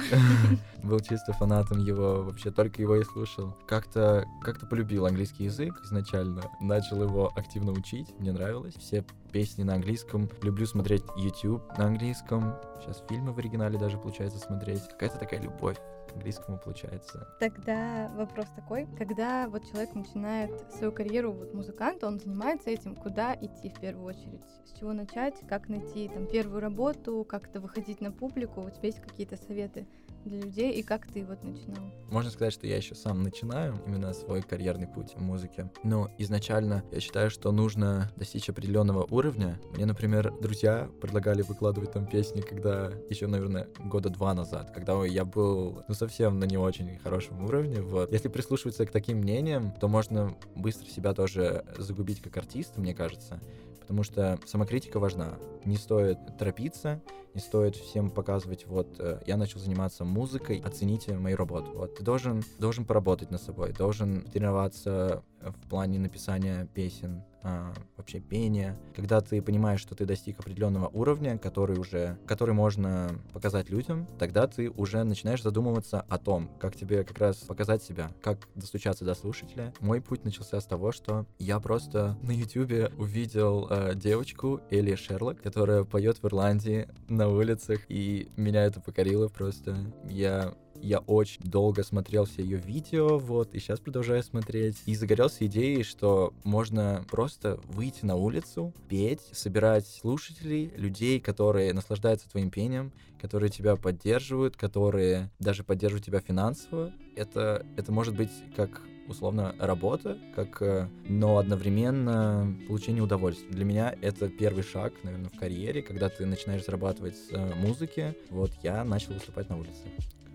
Был 0.83 0.99
чисто 0.99 1.33
фанатом 1.33 1.79
его, 1.79 2.23
вообще 2.23 2.51
только 2.51 2.81
его 2.81 2.95
и 2.95 3.03
слушал. 3.03 3.55
Как-то 3.67 4.25
как 4.41 4.69
полюбил 4.69 5.05
английский 5.05 5.45
язык 5.45 5.81
изначально. 5.83 6.43
Начал 6.59 7.03
его 7.03 7.31
активно 7.35 7.71
учить, 7.71 8.13
мне 8.19 8.31
нравилось. 8.31 8.75
Все 8.75 9.05
песни 9.31 9.63
на 9.63 9.75
английском. 9.75 10.29
Люблю 10.41 10.65
смотреть 10.65 11.03
YouTube 11.17 11.63
на 11.77 11.85
английском. 11.85 12.55
Сейчас 12.79 13.03
фильмы 13.09 13.33
в 13.33 13.37
оригинале 13.39 13.77
даже 13.77 13.97
получается 13.97 14.39
смотреть. 14.39 14.87
Какая-то 14.89 15.17
такая 15.17 15.41
любовь 15.41 15.77
английскому 16.15 16.57
получается. 16.57 17.27
Тогда 17.39 18.11
вопрос 18.15 18.47
такой, 18.55 18.87
когда 18.97 19.47
вот 19.47 19.65
человек 19.69 19.93
начинает 19.93 20.51
свою 20.73 20.91
карьеру 20.91 21.31
вот 21.31 21.53
музыканта, 21.53 22.07
он 22.07 22.19
занимается 22.19 22.69
этим, 22.69 22.95
куда 22.95 23.35
идти 23.35 23.69
в 23.69 23.79
первую 23.79 24.07
очередь? 24.07 24.41
С 24.65 24.79
чего 24.79 24.93
начать? 24.93 25.35
Как 25.47 25.69
найти 25.69 26.07
там 26.07 26.27
первую 26.27 26.61
работу? 26.61 27.25
Как-то 27.27 27.59
выходить 27.59 28.01
на 28.01 28.11
публику? 28.11 28.61
У 28.61 28.69
тебя 28.69 28.87
есть 28.87 29.01
какие-то 29.01 29.37
советы? 29.37 29.85
Для 30.25 30.41
людей 30.41 30.71
и 30.71 30.83
как 30.83 31.07
ты 31.07 31.23
вот 31.23 31.43
начинал? 31.43 31.83
Можно 32.09 32.31
сказать, 32.31 32.53
что 32.53 32.67
я 32.67 32.77
еще 32.77 32.95
сам 32.95 33.23
начинаю 33.23 33.79
именно 33.85 34.13
свой 34.13 34.41
карьерный 34.41 34.87
путь 34.87 35.13
в 35.15 35.21
музыке. 35.21 35.71
Но 35.83 36.09
изначально 36.17 36.83
я 36.91 36.99
считаю, 36.99 37.29
что 37.29 37.51
нужно 37.51 38.11
достичь 38.15 38.49
определенного 38.49 39.05
уровня. 39.09 39.59
Мне, 39.73 39.85
например, 39.85 40.33
друзья 40.41 40.89
предлагали 41.01 41.41
выкладывать 41.41 41.91
там 41.91 42.07
песни, 42.07 42.41
когда 42.41 42.91
еще, 43.09 43.27
наверное, 43.27 43.67
года 43.79 44.09
два 44.09 44.33
назад, 44.33 44.71
когда 44.71 45.03
я 45.05 45.25
был, 45.25 45.83
ну, 45.87 45.93
совсем 45.93 46.39
на 46.39 46.45
не 46.45 46.57
очень 46.57 46.97
хорошем 46.99 47.45
уровне. 47.45 47.81
Вот. 47.81 48.11
Если 48.11 48.27
прислушиваться 48.27 48.85
к 48.85 48.91
таким 48.91 49.19
мнениям, 49.19 49.71
то 49.79 49.87
можно 49.87 50.35
быстро 50.55 50.87
себя 50.89 51.13
тоже 51.13 51.63
загубить 51.77 52.21
как 52.21 52.37
артиста, 52.37 52.81
мне 52.81 52.93
кажется 52.93 53.39
потому 53.85 54.01
что 54.01 54.39
самокритика 54.45 54.99
важна. 54.99 55.37
Не 55.63 55.77
стоит 55.77 56.17
торопиться, 56.39 57.03
не 57.35 57.39
стоит 57.39 57.75
всем 57.75 58.09
показывать, 58.09 58.65
вот, 58.65 58.95
э, 58.97 59.21
я 59.27 59.37
начал 59.37 59.59
заниматься 59.59 60.03
музыкой, 60.05 60.59
оцените 60.65 61.15
мою 61.15 61.37
работу. 61.37 61.71
Вот, 61.75 61.95
ты 61.95 62.03
должен, 62.03 62.43
должен 62.57 62.83
поработать 62.83 63.29
над 63.29 63.41
собой, 63.41 63.73
должен 63.73 64.23
тренироваться 64.23 65.23
в 65.51 65.69
плане 65.69 65.99
написания 65.99 66.67
песен, 66.73 67.23
а, 67.47 67.73
вообще 67.95 68.19
пения, 68.19 68.75
когда 68.95 69.21
ты 69.21 69.39
понимаешь, 69.39 69.79
что 69.79 69.93
ты 69.93 70.05
достиг 70.05 70.39
определенного 70.39 70.87
уровня, 70.87 71.37
который 71.37 71.77
уже, 71.77 72.17
который 72.25 72.55
можно 72.55 73.21
показать 73.33 73.69
людям, 73.69 74.07
тогда 74.17 74.47
ты 74.47 74.71
уже 74.71 75.03
начинаешь 75.03 75.43
задумываться 75.43 76.01
о 76.01 76.17
том, 76.17 76.49
как 76.59 76.75
тебе 76.75 77.03
как 77.03 77.19
раз 77.19 77.37
показать 77.37 77.83
себя, 77.83 78.11
как 78.23 78.39
достучаться 78.55 79.05
до 79.05 79.13
слушателя. 79.13 79.75
Мой 79.79 80.01
путь 80.01 80.25
начался 80.25 80.59
с 80.59 80.65
того, 80.65 80.91
что 80.91 81.27
я 81.37 81.59
просто 81.59 82.17
на 82.23 82.31
YouTube 82.31 82.91
увидел 82.97 83.67
э, 83.69 83.93
девочку 83.93 84.61
Элли 84.71 84.95
Шерлок, 84.95 85.39
которая 85.39 85.83
поет 85.83 86.17
в 86.17 86.25
Ирландии 86.25 86.87
на 87.09 87.27
улицах, 87.27 87.81
и 87.89 88.27
меня 88.37 88.63
это 88.63 88.81
покорило 88.81 89.27
просто. 89.27 89.77
Я 90.09 90.55
я 90.85 90.99
очень 90.99 91.41
долго 91.43 91.83
смотрел 91.83 92.25
все 92.25 92.43
ее 92.43 92.57
видео, 92.57 93.17
вот, 93.17 93.53
и 93.53 93.59
сейчас 93.59 93.79
продолжаю 93.79 94.23
смотреть. 94.23 94.77
И 94.85 94.95
загорелся 94.95 95.45
идеей, 95.47 95.83
что 95.83 96.33
можно 96.43 97.03
просто 97.09 97.59
выйти 97.65 98.05
на 98.05 98.15
улицу, 98.15 98.73
петь, 98.87 99.21
собирать 99.31 99.87
слушателей, 99.87 100.71
людей, 100.75 101.19
которые 101.19 101.73
наслаждаются 101.73 102.29
твоим 102.29 102.51
пением, 102.51 102.91
которые 103.19 103.49
тебя 103.49 103.75
поддерживают, 103.75 104.55
которые 104.55 105.31
даже 105.39 105.63
поддерживают 105.63 106.05
тебя 106.05 106.19
финансово. 106.19 106.91
Это, 107.15 107.65
это 107.77 107.91
может 107.91 108.15
быть 108.15 108.31
как 108.55 108.81
условно 109.07 109.55
работа, 109.59 110.17
как, 110.35 110.61
э, 110.61 110.87
но 111.07 111.37
одновременно 111.37 112.55
получение 112.67 113.03
удовольствия. 113.03 113.49
Для 113.49 113.65
меня 113.65 113.95
это 114.01 114.29
первый 114.29 114.63
шаг, 114.63 114.93
наверное, 115.03 115.29
в 115.29 115.37
карьере, 115.37 115.81
когда 115.81 116.09
ты 116.09 116.25
начинаешь 116.25 116.65
зарабатывать 116.65 117.15
с 117.15 117.31
э, 117.31 117.55
музыки. 117.55 118.15
Вот 118.29 118.51
я 118.63 118.83
начал 118.83 119.13
выступать 119.13 119.49
на 119.49 119.57
улице. 119.57 119.83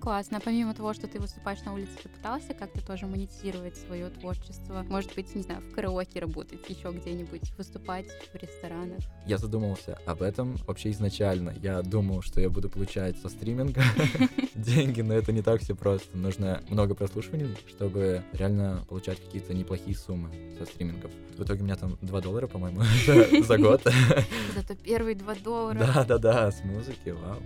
Классно. 0.01 0.41
Помимо 0.43 0.73
того, 0.73 0.95
что 0.95 1.07
ты 1.07 1.21
выступаешь 1.21 1.61
на 1.63 1.75
улице, 1.75 1.91
ты 2.03 2.09
пытался 2.09 2.55
как-то 2.55 2.81
тоже 2.85 3.07
монетизировать 3.07 3.77
свое 3.77 4.09
творчество? 4.09 4.83
Может 4.89 5.15
быть, 5.15 5.35
не 5.35 5.43
знаю, 5.43 5.61
в 5.61 5.75
караоке 5.75 6.21
работать, 6.21 6.61
еще 6.69 6.91
где-нибудь, 6.91 7.53
выступать 7.59 8.07
в 8.33 8.37
ресторанах? 8.37 8.99
Я 9.27 9.37
задумался 9.37 9.99
об 10.07 10.23
этом 10.23 10.57
вообще 10.67 10.91
изначально. 10.93 11.55
Я 11.61 11.83
думал, 11.83 12.23
что 12.23 12.41
я 12.41 12.49
буду 12.49 12.71
получать 12.71 13.19
со 13.19 13.29
стриминга 13.29 13.83
деньги, 14.55 15.03
но 15.03 15.13
это 15.13 15.33
не 15.33 15.43
так 15.43 15.61
все 15.61 15.75
просто. 15.75 16.17
Нужно 16.17 16.63
много 16.71 16.95
прослушиваний, 16.95 17.55
чтобы 17.69 18.25
реально 18.33 18.85
получать 18.89 19.21
какие-то 19.21 19.53
неплохие 19.53 19.97
суммы 19.97 20.31
со 20.59 20.65
стримингов. 20.65 21.11
В 21.37 21.43
итоге 21.43 21.61
у 21.61 21.65
меня 21.65 21.77
там 21.77 21.99
2 22.01 22.21
доллара, 22.23 22.47
по-моему, 22.47 22.83
за 23.45 23.59
год. 23.59 23.83
Зато 24.55 24.75
первые 24.77 25.15
2 25.15 25.35
доллара. 25.45 25.79
Да-да-да, 25.79 26.51
с 26.51 26.65
музыки, 26.65 27.11
вау. 27.11 27.41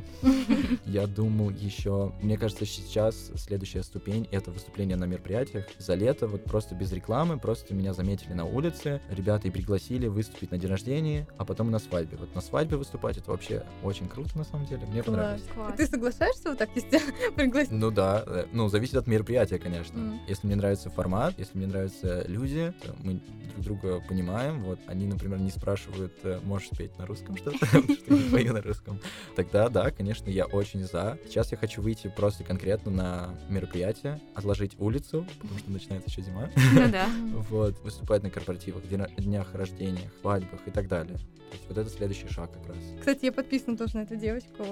Я 0.84 1.06
думал 1.06 1.50
еще, 1.50 2.12
мне 2.22 2.38
кажется, 2.44 2.66
сейчас 2.66 3.30
следующая 3.37 3.83
ступень— 3.83 4.28
это 4.30 4.50
выступление 4.50 4.98
на 4.98 5.04
мероприятиях. 5.04 5.64
За 5.78 5.94
лето 5.94 6.26
вот 6.26 6.44
просто 6.44 6.74
без 6.74 6.92
рекламы, 6.92 7.38
просто 7.38 7.72
меня 7.72 7.94
заметили 7.94 8.35
на 8.35 8.44
улице, 8.44 9.00
ребята 9.09 9.48
и 9.48 9.50
пригласили 9.50 10.09
выступить 10.09 10.50
на 10.50 10.59
день 10.59 10.68
рождения, 10.68 11.26
а 11.38 11.46
потом 11.46 11.70
на 11.70 11.78
свадьбе. 11.78 12.18
Вот 12.18 12.35
на 12.35 12.42
свадьбе 12.42 12.76
выступать— 12.76 13.16
это 13.18 13.30
вообще 13.30 13.64
очень 13.83 14.09
круто, 14.09 14.37
на 14.37 14.44
самом 14.44 14.66
деле. 14.66 14.83
Мне 14.85 15.02
Класс. 15.02 15.07
понравилось. 15.07 15.42
Класс. 15.54 15.74
Ты 15.78 15.87
соглашаешься 15.87 16.50
вот 16.50 16.59
так 16.59 16.68
если 16.74 17.00
пригласить? 17.35 17.70
Ну 17.70 17.90
да, 17.90 18.22
э, 18.26 18.44
ну 18.52 18.68
зависит 18.68 18.96
от 18.96 19.07
мероприятия, 19.07 19.59
конечно. 19.59 19.98
Мгм. 19.98 20.20
Если 20.28 20.46
мне 20.46 20.57
нравится 20.57 20.90
формат, 20.90 21.38
если 21.38 21.57
мне 21.57 21.66
нравятся 21.66 22.26
люди, 22.28 22.74
мы 23.02 23.22
друг 23.54 23.80
друга 23.80 24.00
понимаем. 24.07 24.62
Вот 24.64 24.80
они, 24.87 25.07
например, 25.07 25.38
не 25.38 25.50
спрашивают, 25.50 26.12
э, 26.24 26.40
можешь 26.44 26.68
спеть 26.68 26.98
на 26.98 27.07
русском 27.07 27.37
что-то, 27.37 27.64
что 27.66 28.14
не 28.14 28.30
пою 28.30 28.52
на 28.52 28.61
русском. 28.61 29.00
Тогда 29.35 29.68
да, 29.68 29.90
конечно, 29.90 30.28
я 30.28 30.44
очень 30.44 30.85
за. 30.85 31.18
Сейчас 31.26 31.52
я 31.52 31.59
хочу 31.59 31.80
выйти 31.80 32.12
просто 32.14 32.33
конкретно 32.42 32.90
на 32.90 33.34
мероприятие, 33.48 34.18
отложить 34.34 34.72
улицу, 34.80 35.26
потому 35.40 35.58
что 35.60 35.70
начинается 35.70 36.08
еще 36.10 36.22
зима. 36.22 36.50
Ну 36.74 36.88
да. 36.90 37.06
Вот, 37.50 37.78
выступать 37.84 38.22
на 38.22 38.30
корпоративах, 38.30 38.82
дня- 38.84 39.10
днях 39.16 39.54
рождениях, 39.54 40.10
свадьбах 40.22 40.66
и 40.66 40.70
так 40.70 40.88
далее. 40.88 41.16
То 41.18 41.58
есть 41.58 41.68
вот 41.68 41.78
это 41.78 41.88
следующий 41.90 42.26
шаг 42.28 42.50
как 42.52 42.66
раз. 42.68 42.76
Кстати, 42.98 43.26
я 43.26 43.32
подписана 43.32 43.76
тоже 43.76 43.98
на 43.98 44.00
эту 44.02 44.16
девочку. 44.16 44.64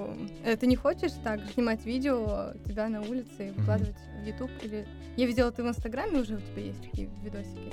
Э, 0.45 0.57
Ты 0.57 0.67
не 0.67 0.75
хочешь 0.75 1.13
так 1.23 1.41
снимать 1.55 1.85
видео 1.87 2.55
тебя 2.67 2.89
на 2.89 3.03
улице 3.03 3.49
и 3.49 3.51
выкладывать 3.51 3.95
в 4.21 4.27
YouTube? 4.27 4.51
Или 4.65 4.87
я 5.17 5.27
видела, 5.27 5.53
ты 5.53 5.63
в 5.63 5.69
Инстаграме 5.69 6.21
уже 6.21 6.37
у 6.37 6.41
тебя 6.41 6.63
есть 6.63 6.83
такие 6.83 7.09
видосики. 7.23 7.73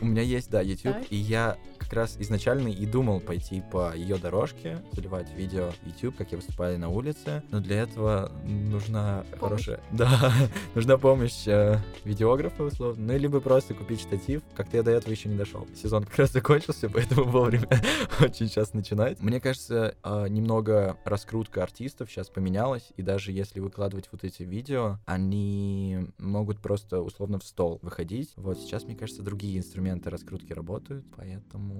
У 0.00 0.06
меня 0.06 0.22
есть, 0.22 0.50
да, 0.50 0.60
YouTube, 0.60 0.96
и 1.10 1.16
я 1.16 1.56
как 1.88 1.94
раз 1.94 2.16
изначально 2.18 2.68
и 2.68 2.84
думал 2.84 3.18
пойти 3.18 3.62
по 3.62 3.96
ее 3.96 4.18
дорожке, 4.18 4.82
заливать 4.92 5.32
видео 5.34 5.70
в 5.70 5.86
YouTube, 5.86 6.16
как 6.18 6.30
я 6.32 6.36
выступаю 6.36 6.78
на 6.78 6.90
улице, 6.90 7.42
но 7.50 7.60
для 7.60 7.80
этого 7.80 8.30
нужна 8.44 9.24
хорошая, 9.40 9.80
да, 9.92 10.32
нужна 10.74 10.98
помощь 10.98 11.46
э, 11.46 11.78
видеографа, 12.04 12.64
условно, 12.64 13.14
ну, 13.14 13.18
либо 13.18 13.40
просто 13.40 13.72
купить 13.72 14.02
штатив, 14.02 14.42
как-то 14.54 14.76
я 14.76 14.82
до 14.82 14.90
этого 14.90 15.10
еще 15.10 15.30
не 15.30 15.36
дошел. 15.38 15.66
Сезон 15.74 16.04
как 16.04 16.18
раз 16.18 16.32
закончился, 16.32 16.90
поэтому 16.92 17.24
вовремя 17.24 17.68
очень 18.20 18.48
сейчас 18.48 18.74
начинать. 18.74 19.22
Мне 19.22 19.40
кажется, 19.40 19.96
э, 20.04 20.26
немного 20.28 20.98
раскрутка 21.06 21.62
артистов 21.62 22.10
сейчас 22.10 22.28
поменялась, 22.28 22.92
и 22.98 23.02
даже 23.02 23.32
если 23.32 23.60
выкладывать 23.60 24.10
вот 24.12 24.24
эти 24.24 24.42
видео, 24.42 24.98
они 25.06 26.00
могут 26.18 26.60
просто 26.60 27.00
условно 27.00 27.38
в 27.38 27.44
стол 27.44 27.78
выходить. 27.80 28.32
Вот 28.36 28.58
сейчас, 28.58 28.84
мне 28.84 28.94
кажется, 28.94 29.22
другие 29.22 29.56
инструменты 29.56 30.10
раскрутки 30.10 30.52
работают, 30.52 31.06
поэтому 31.16 31.77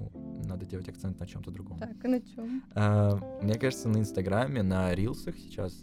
надо 0.49 0.65
делать 0.65 0.89
акцент 0.89 1.19
на 1.19 1.27
чем-то 1.27 1.51
другом. 1.51 1.77
Так, 1.79 2.03
и 2.03 2.07
на 2.07 2.21
чем? 2.21 2.63
А, 2.73 3.19
мне 3.41 3.55
кажется, 3.55 3.87
на 3.87 3.97
Инстаграме, 3.97 4.63
на 4.63 4.93
рилсах 4.93 5.37
сейчас. 5.37 5.73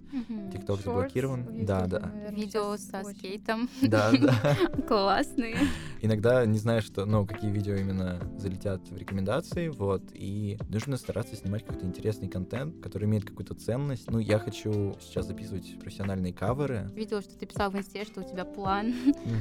ТикТок 0.53 0.81
заблокирован. 0.81 1.65
Да, 1.65 1.87
да. 1.87 2.13
Видео 2.31 2.77
со 2.77 3.03
скейтом. 3.05 3.69
Да, 3.83 4.11
да. 4.13 4.57
Классные. 4.89 5.57
Иногда 6.03 6.45
не 6.47 6.59
знаешь, 6.59 6.85
что, 6.85 7.07
ну, 7.07 7.27
какие 7.27 7.51
видео 7.51 7.75
именно 7.75 8.21
залетят 8.39 8.89
в 8.89 8.97
рекомендации, 8.97 9.69
вот, 9.69 10.03
и 10.13 10.59
нужно 10.69 10.97
стараться 10.97 11.37
снимать 11.37 11.65
какой-то 11.65 11.87
интересный 11.87 12.29
контент, 12.29 12.81
который 12.83 13.05
имеет 13.05 13.25
какую-то 13.25 13.55
ценность. 13.55 14.11
Ну, 14.11 14.19
я 14.19 14.39
хочу 14.39 14.97
сейчас 15.01 15.27
записывать 15.27 15.79
профессиональные 15.81 16.33
каверы. 16.33 16.91
Видела, 16.95 17.23
что 17.23 17.37
ты 17.39 17.47
писал 17.47 17.71
в 17.71 17.77
инсте, 17.77 18.05
что 18.05 18.21
у 18.21 18.25
тебя 18.25 18.45
план 18.45 18.95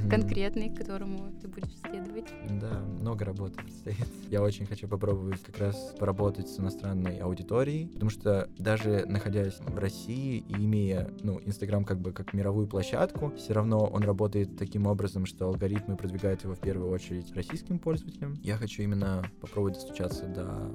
конкретный, 0.10 0.74
которому 0.74 1.32
ты 1.42 1.48
будешь 1.48 1.76
следовать. 1.80 2.28
Да, 2.50 2.80
много 3.00 3.26
работы 3.26 3.56
предстоит. 3.56 4.08
Я 4.30 4.42
очень 4.42 4.65
хочу 4.66 4.88
попробовать 4.88 5.42
как 5.44 5.58
раз 5.60 5.94
поработать 6.00 6.50
с 6.50 6.60
иностранной 6.60 7.18
аудиторией, 7.20 7.88
потому 7.88 8.10
что 8.10 8.50
даже 8.58 9.06
находясь 9.08 9.60
в 9.60 9.78
России 9.78 10.44
и 10.48 10.54
имея, 10.66 11.10
ну, 11.22 11.40
Инстаграм 11.44 11.84
как 11.84 12.00
бы 12.00 12.12
как 12.12 12.34
мировую 12.34 12.68
площадку, 12.68 13.34
все 13.38 13.54
равно 13.54 13.86
он 13.86 14.04
работает 14.04 14.58
таким 14.58 14.88
образом, 14.88 15.26
что 15.26 15.48
алгоритмы 15.48 15.98
продвигают 15.98 16.44
его 16.44 16.54
в 16.56 16.60
первую 16.60 16.92
очередь 16.92 17.34
российским 17.36 17.80
пользователям. 17.80 18.36
Я 18.42 18.58
хочу 18.58 18.84
именно 18.84 19.24
попробовать 19.42 19.76
достучаться 19.76 20.26
до 20.28 20.74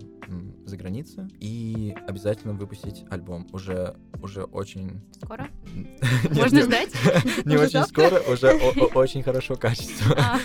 за 0.64 0.76
границы 0.76 1.28
и 1.40 1.94
обязательно 2.06 2.54
выпустить 2.54 3.04
альбом. 3.10 3.46
Уже, 3.52 3.96
уже 4.22 4.44
очень... 4.44 5.00
Скоро? 5.22 5.48
Нет, 5.74 6.36
Можно 6.36 6.62
ждать? 6.62 6.90
Не 7.44 7.56
Уже 7.56 7.64
очень 7.64 7.72
завтра? 7.80 8.08
скоро, 8.08 8.32
уже 8.32 8.52
очень 8.94 9.22
хорошо 9.22 9.56
качество. 9.56 10.16
А, 10.16 10.38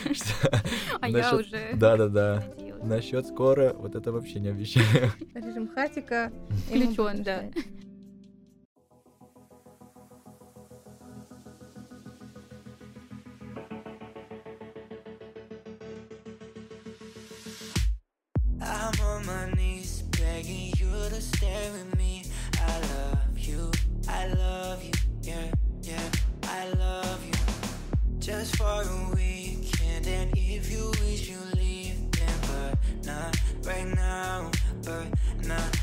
а 1.01 1.09
я 1.09 1.35
уже 1.35 1.71
Да-да-да. 1.75 2.43
Надеялась. 2.83 3.05
Насчет 3.05 3.27
скоро, 3.27 3.73
вот 3.73 3.95
это 3.95 4.11
вообще 4.11 4.39
не 4.39 4.49
обещаю. 4.49 5.11
Режим 5.35 5.67
хатика 5.73 6.31
будешь 6.69 7.23
да. 7.23 7.43
I'm 18.61 18.99
on 19.01 19.25
my 19.25 19.51
knees 19.53 20.03
begging 20.11 20.73
you 20.79 20.89
to 21.09 21.21
stay 21.21 21.69
with 21.71 21.95
me. 21.97 22.23
I 22.59 22.79
love 22.93 23.37
you, 23.37 23.71
I 24.07 24.27
love 24.27 24.83
you, 24.83 24.91
yeah, 25.21 25.51
nah. 35.47 35.74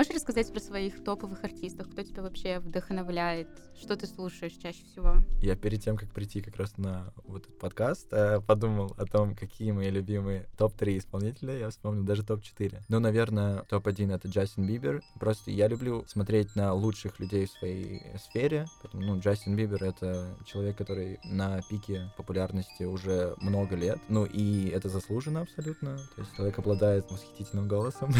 Можешь 0.00 0.14
рассказать 0.14 0.50
про 0.50 0.60
своих 0.60 1.04
топовых 1.04 1.44
артистов? 1.44 1.86
Кто 1.90 2.02
тебя 2.02 2.22
вообще 2.22 2.58
вдохновляет? 2.60 3.48
Что 3.78 3.96
ты 3.96 4.06
слушаешь 4.06 4.54
чаще 4.54 4.82
всего? 4.86 5.16
Я 5.42 5.56
перед 5.56 5.82
тем, 5.82 5.98
как 5.98 6.10
прийти 6.10 6.40
как 6.40 6.56
раз 6.56 6.78
на 6.78 7.12
вот 7.24 7.42
этот 7.42 7.58
подкаст, 7.58 8.06
э, 8.10 8.40
подумал 8.40 8.94
о 8.96 9.04
том, 9.04 9.34
какие 9.34 9.72
мои 9.72 9.90
любимые 9.90 10.46
топ-3 10.56 10.96
исполнителя. 10.96 11.58
Я 11.58 11.68
вспомнил 11.68 12.04
даже 12.04 12.24
топ-4. 12.24 12.80
Ну, 12.88 12.98
наверное, 12.98 13.64
топ-1— 13.64 14.14
это 14.14 14.26
Джастин 14.28 14.66
Бибер. 14.66 15.02
Просто 15.18 15.50
я 15.50 15.68
люблю 15.68 16.06
смотреть 16.08 16.56
на 16.56 16.72
лучших 16.72 17.20
людей 17.20 17.44
в 17.44 17.50
своей 17.50 18.02
сфере. 18.16 18.68
Ну, 18.94 19.20
Джастин 19.20 19.54
Бибер— 19.54 19.84
это 19.84 20.34
человек, 20.46 20.78
который 20.78 21.20
на 21.24 21.60
пике 21.68 22.10
популярности 22.16 22.84
уже 22.84 23.34
много 23.36 23.76
лет. 23.76 23.98
Ну, 24.08 24.24
и 24.24 24.68
это 24.68 24.88
заслуженно 24.88 25.42
абсолютно. 25.42 25.98
То 26.16 26.22
есть 26.22 26.34
человек 26.36 26.58
обладает 26.58 27.10
восхитительным 27.10 27.68
голосом. 27.68 28.14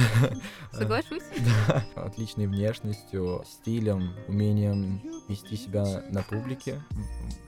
Соглашусь. 0.72 1.22
Отличной 1.94 2.46
внешностью, 2.46 3.44
стилем, 3.46 4.14
умением 4.28 5.00
вести 5.28 5.56
себя 5.56 6.02
на 6.11 6.22
публике. 6.22 6.83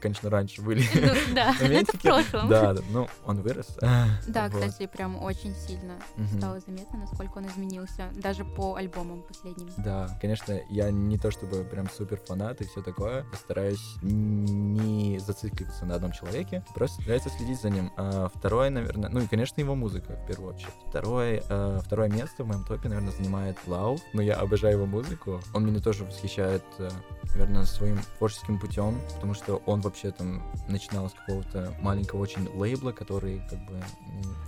Конечно, 0.00 0.30
раньше 0.30 0.62
были 0.62 0.82
Ну, 0.94 1.34
Да, 1.34 1.54
это 1.60 1.96
в 1.96 2.00
прошлом. 2.00 2.48
Да, 2.48 2.74
да, 2.74 2.82
ну, 2.90 3.08
он 3.24 3.42
вырос. 3.42 3.78
Да, 4.26 4.48
кстати, 4.48 4.86
прям 4.86 5.22
очень 5.22 5.54
сильно 5.54 5.94
стало 6.36 6.60
заметно, 6.60 6.98
насколько 6.98 7.38
он 7.38 7.46
изменился, 7.46 8.10
даже 8.14 8.44
по 8.44 8.76
альбомам 8.76 9.22
последним. 9.22 9.68
Да, 9.76 10.08
конечно, 10.20 10.60
я 10.70 10.90
не 10.90 11.18
то 11.18 11.30
чтобы 11.30 11.64
прям 11.64 11.88
супер 11.90 12.18
фанат 12.18 12.60
и 12.60 12.64
все 12.64 12.82
такое. 12.82 13.24
Я 13.30 13.38
стараюсь 13.38 13.96
не 14.02 15.18
зацикливаться 15.18 15.84
на 15.84 15.96
одном 15.96 16.12
человеке. 16.12 16.64
Просто 16.74 17.02
нравится 17.02 17.30
следить 17.30 17.60
за 17.60 17.70
ним. 17.70 17.92
А 17.96 18.28
второе, 18.34 18.70
наверное, 18.70 19.10
ну 19.10 19.20
и, 19.20 19.26
конечно, 19.26 19.60
его 19.60 19.74
музыка 19.74 20.16
в 20.16 20.26
первую 20.26 20.54
очередь. 20.54 20.72
Второе, 20.88 21.42
э, 21.48 21.80
второе 21.84 22.08
место 22.08 22.44
в 22.44 22.46
моем 22.46 22.64
топе, 22.64 22.88
наверное, 22.88 23.12
занимает 23.12 23.56
Лау. 23.66 23.98
Но 24.12 24.22
я 24.22 24.34
обожаю 24.36 24.74
его 24.76 24.86
музыку. 24.86 25.40
Он 25.54 25.66
меня 25.66 25.80
тоже 25.80 26.04
восхищает, 26.04 26.62
э, 26.78 26.90
наверное, 27.34 27.64
своим 27.64 27.98
творческим 28.18 28.58
путем, 28.58 29.00
потому 29.14 29.34
что 29.34 29.56
он 29.66 29.80
вообще 29.80 30.10
там 30.10 30.42
начинал 30.68 31.08
с 31.08 31.12
какого-то 31.14 31.74
маленького 31.80 32.20
очень 32.20 32.48
лейбла, 32.54 32.92
который 32.92 33.42
как 33.48 33.58
бы 33.66 33.82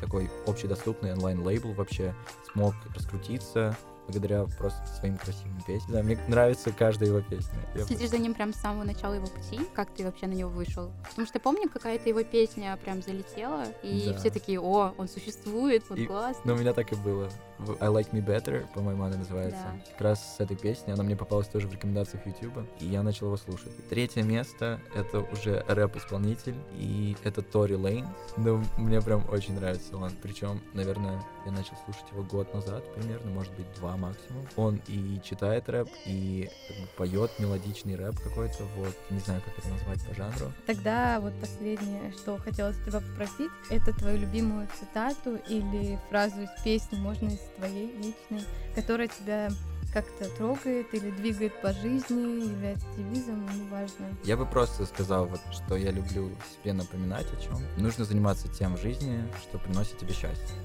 такой 0.01 0.31
общедоступный 0.47 1.13
онлайн-лейбл 1.13 1.73
вообще 1.73 2.15
смог 2.53 2.75
раскрутиться 2.95 3.77
благодаря 4.07 4.45
просто 4.59 4.87
своим 4.99 5.17
красивым 5.17 5.59
песням. 5.67 5.93
Да, 5.93 6.03
мне 6.03 6.19
нравится 6.29 6.71
каждая 6.73 7.09
его 7.09 7.23
песня. 7.23 7.55
Я 7.75 7.85
Следишь 7.85 8.11
за 8.11 8.19
ним 8.19 8.35
прям 8.35 8.53
с 8.53 8.57
самого 8.59 8.85
начала 8.85 9.15
его 9.15 9.27
пути? 9.27 9.59
Как 9.73 9.89
ты 9.95 10.05
вообще 10.05 10.27
на 10.27 10.35
него 10.35 10.51
вышел? 10.51 10.93
Потому 11.09 11.27
что 11.27 11.41
помню, 11.41 11.71
какая-то 11.71 12.07
его 12.11 12.23
песня 12.23 12.79
прям 12.85 13.03
залетела, 13.03 13.65
и 13.83 14.11
Да. 14.13 14.19
все 14.19 14.29
такие, 14.29 14.61
о, 14.61 14.93
он 14.99 15.09
существует, 15.09 15.85
он 15.89 15.97
И- 15.97 16.05
классный. 16.07 16.43
Ну, 16.45 16.53
у 16.53 16.57
меня 16.59 16.75
так 16.75 16.93
и 16.93 16.97
было. 16.97 17.31
I 17.59 17.89
Like 17.89 18.11
Me 18.13 18.25
Better, 18.25 18.67
по-моему, 18.75 19.05
она 19.05 19.17
называется. 19.17 19.63
Да. 19.63 19.93
Как 19.93 20.01
раз 20.01 20.37
с 20.37 20.41
этой 20.41 20.57
песни, 20.57 20.93
она 20.93 21.03
мне 21.03 21.17
попалась 21.17 21.49
тоже 21.49 21.69
в 21.69 21.73
рекомендациях 21.73 22.27
YouTube, 22.27 22.67
и 22.81 22.87
я 22.87 23.03
начал 23.03 23.27
его 23.27 23.37
слушать. 23.37 23.73
Третье 23.89 24.23
место— 24.23 24.81
это 24.95 25.21
уже 25.21 25.65
рэп-исполнитель, 25.69 26.57
и 26.77 27.17
это 27.25 27.43
Тори 27.43 27.77
Лейн. 27.77 28.07
Ну, 28.37 28.63
мне 28.77 29.01
прям 29.01 29.29
очень 29.31 29.55
нравится 29.55 29.97
он. 29.97 30.11
Причем, 30.23 30.61
наверное, 30.73 31.23
я 31.47 31.53
начал 31.53 31.75
слушать 31.85 32.05
его 32.13 32.23
год 32.23 32.53
назад 32.55 32.83
примерно, 32.95 33.31
может 33.31 33.53
быть, 33.55 33.67
два 33.77 33.97
максимум. 33.97 34.47
Он 34.57 34.81
и 34.89 35.21
читает 35.25 35.69
рэп, 35.69 35.89
и 36.07 36.51
как 36.69 36.77
бы 36.77 36.89
поет 36.97 37.31
мелодичный 37.39 37.97
рэп 37.97 38.19
какой-то, 38.21 38.65
вот. 38.77 38.95
Не 39.11 39.21
знаю, 39.21 39.43
как 39.45 39.59
это 39.59 39.69
назвать 39.69 40.07
по 40.07 40.15
жанру. 40.15 40.53
Тогда 40.67 41.21
вот 41.21 41.33
последнее, 41.41 42.13
что 42.13 42.37
хотелось 42.39 42.77
тебя 42.79 43.01
попросить, 43.01 43.51
это 43.71 43.93
твою 43.93 44.19
любимую 44.19 44.69
цитату 44.79 45.39
или 45.49 45.99
фразу 46.11 46.43
из 46.43 46.63
песни, 46.63 46.97
можно 46.97 47.29
из 47.29 47.41
твоей 47.57 47.93
личной, 47.97 48.45
которая 48.75 49.09
тебя 49.09 49.51
как-то 49.93 50.29
трогает 50.37 50.93
или 50.93 51.11
двигает 51.13 51.61
по 51.61 51.73
жизни, 51.73 52.49
является 52.51 52.87
девизом, 52.97 53.47
неважно. 53.57 54.07
Я 54.25 54.37
бы 54.37 54.45
просто 54.45 54.87
сказал, 54.87 55.27
вот, 55.27 55.41
что 55.53 55.77
я 55.77 55.93
люблю 55.93 56.31
себе 56.53 56.73
напоминать 56.73 57.27
о 57.33 57.37
чем. 57.41 57.59
Нужно 57.79 58.05
заниматься 58.05 58.49
тем 58.49 58.77
в 58.77 58.81
жизни, 58.81 59.23
что 59.43 59.59
приносит 59.59 59.99
тебе 59.99 60.13
счастье. 60.13 60.57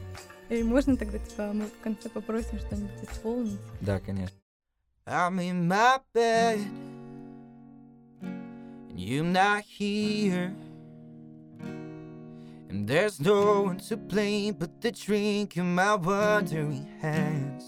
И 0.49 0.63
можно 0.63 0.97
тогда 0.97 1.19
типа 1.19 1.51
мы 1.53 1.65
в 1.65 1.79
конце 1.83 2.09
попросим 2.09 2.57
что-нибудь 2.59 3.03
исполнить? 3.11 3.59
Да, 3.81 3.99
конечно. 3.99 4.35
I'm 5.05 5.39
in 5.39 5.67
my 5.67 5.99
bed, 6.13 6.59
and 8.21 8.99
you're 8.99 9.23
not 9.23 9.63
here. 9.63 10.53
And 12.69 12.87
there's 12.87 13.19
no 13.19 13.63
one 13.63 13.77
to 13.89 13.97
blame 13.97 14.53
but 14.53 14.79
the 14.79 14.91
drink 14.91 15.57
in 15.57 15.73
my 15.73 15.95
wandering 15.95 16.87
hands. 17.01 17.65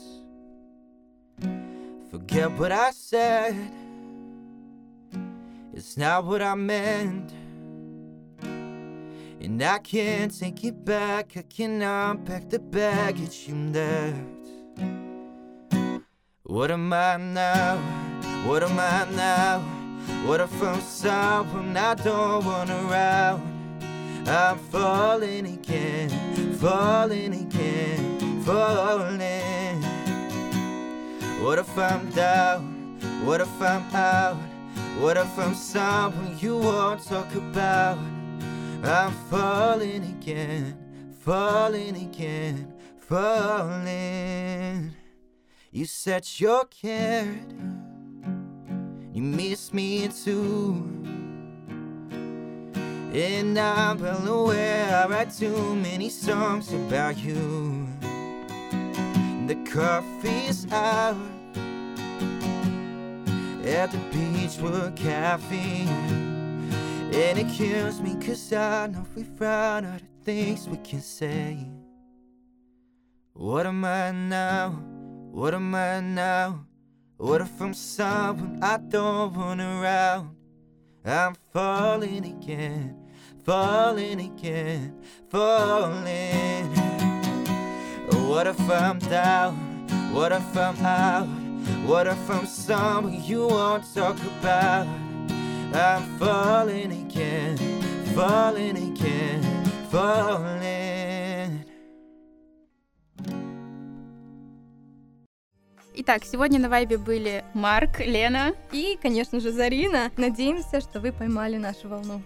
Forget 2.11 2.51
what 2.51 2.71
I 2.71 2.91
said, 2.91 3.55
it's 5.73 5.97
not 5.97 6.23
what 6.25 6.43
I 6.43 6.53
meant. 6.53 7.33
And 8.43 9.63
I 9.63 9.79
can't 9.79 10.37
take 10.39 10.63
it 10.65 10.85
back, 10.85 11.35
I 11.35 11.41
cannot 11.41 12.23
pack 12.23 12.47
the 12.47 12.59
baggage 12.59 13.47
you 13.47 13.55
left. 13.55 14.19
What 16.43 16.69
am 16.69 16.93
I 16.93 17.17
now? 17.17 17.77
What 18.45 18.61
am 18.61 18.77
I 18.77 19.07
now? 19.15 19.61
What 20.27 20.41
if 20.41 20.61
I'm 20.61 20.79
someone 20.81 21.75
I 21.75 21.95
don't 21.95 22.45
want 22.45 22.69
around? 22.69 23.50
I'm 24.27 24.57
falling 24.57 25.45
again, 25.45 26.09
falling 26.55 27.33
again, 27.33 28.41
falling. 28.43 29.81
What 31.41 31.59
if 31.59 31.77
I'm 31.77 32.09
down? 32.11 32.99
What 33.25 33.41
if 33.41 33.61
I'm 33.61 33.83
out? 33.95 34.37
What 34.99 35.17
if 35.17 35.37
I'm 35.39 35.55
someone 35.55 36.37
you 36.39 36.57
won't 36.57 37.03
talk 37.03 37.33
about? 37.33 37.97
I'm 38.83 39.11
falling 39.29 40.03
again, 40.03 40.77
falling 41.19 41.95
again, 41.95 42.73
falling. 42.99 44.91
You 45.71 45.85
said 45.85 46.27
you're 46.37 46.65
cared, 46.65 47.53
you 49.13 49.21
miss 49.21 49.73
me 49.73 50.07
too. 50.07 51.20
And 53.13 53.57
I'm 53.57 53.99
well 53.99 54.25
aware 54.25 55.03
I 55.03 55.05
write 55.05 55.31
too 55.37 55.75
many 55.75 56.09
songs 56.09 56.71
about 56.71 57.17
you. 57.17 57.85
The 59.47 59.55
coffee's 59.69 60.65
out 60.71 61.17
at 63.65 63.91
the 63.91 63.97
beach 64.13 64.57
with 64.59 64.95
caffeine. 64.95 65.89
And 67.13 67.37
it 67.37 67.49
kills 67.49 67.99
me 67.99 68.15
cause 68.15 68.53
I 68.53 68.87
know 68.87 69.05
we've 69.13 69.41
run 69.41 69.83
out 69.83 70.01
of 70.01 70.07
things 70.23 70.69
we 70.69 70.77
can 70.77 71.01
say. 71.01 71.57
What 73.33 73.65
am 73.65 73.83
I 73.83 74.11
now? 74.11 74.69
What 75.31 75.53
am 75.53 75.75
I 75.75 75.99
now? 75.99 76.65
What 77.17 77.41
if 77.41 77.61
I'm 77.61 77.73
someone 77.73 78.63
I 78.63 78.77
don't 78.77 79.33
want 79.33 79.59
around? 79.59 80.37
I'm 81.03 81.35
falling 81.51 82.25
again, 82.25 82.95
falling 83.43 84.19
again, 84.19 84.93
falling. 85.29 86.67
What 88.27 88.47
if 88.47 88.59
I'm 88.69 88.99
down? 88.99 89.55
What 90.13 90.31
if 90.31 90.55
I'm 90.55 90.85
out? 90.85 91.27
What 91.85 92.07
if 92.07 92.29
I'm 92.29 92.45
someone 92.45 93.23
you 93.23 93.47
won't 93.47 93.83
talk 93.93 94.17
about? 94.39 94.87
I'm 95.73 96.03
falling 96.19 96.91
again, 96.91 97.57
falling 98.15 98.77
again, 98.77 99.41
falling. 99.89 101.65
Итак, 105.93 106.23
сегодня 106.23 106.59
на 106.59 106.69
вайбе 106.69 106.97
были 106.97 107.43
Марк, 107.53 107.99
Лена. 107.99 108.53
И, 108.71 108.97
конечно 109.01 109.39
же, 109.39 109.51
Зарина. 109.51 110.09
Надеемся, 110.17 110.81
что 110.81 110.99
вы 110.99 111.11
поймали 111.11 111.57
нашу 111.57 111.89
волну. 111.89 112.21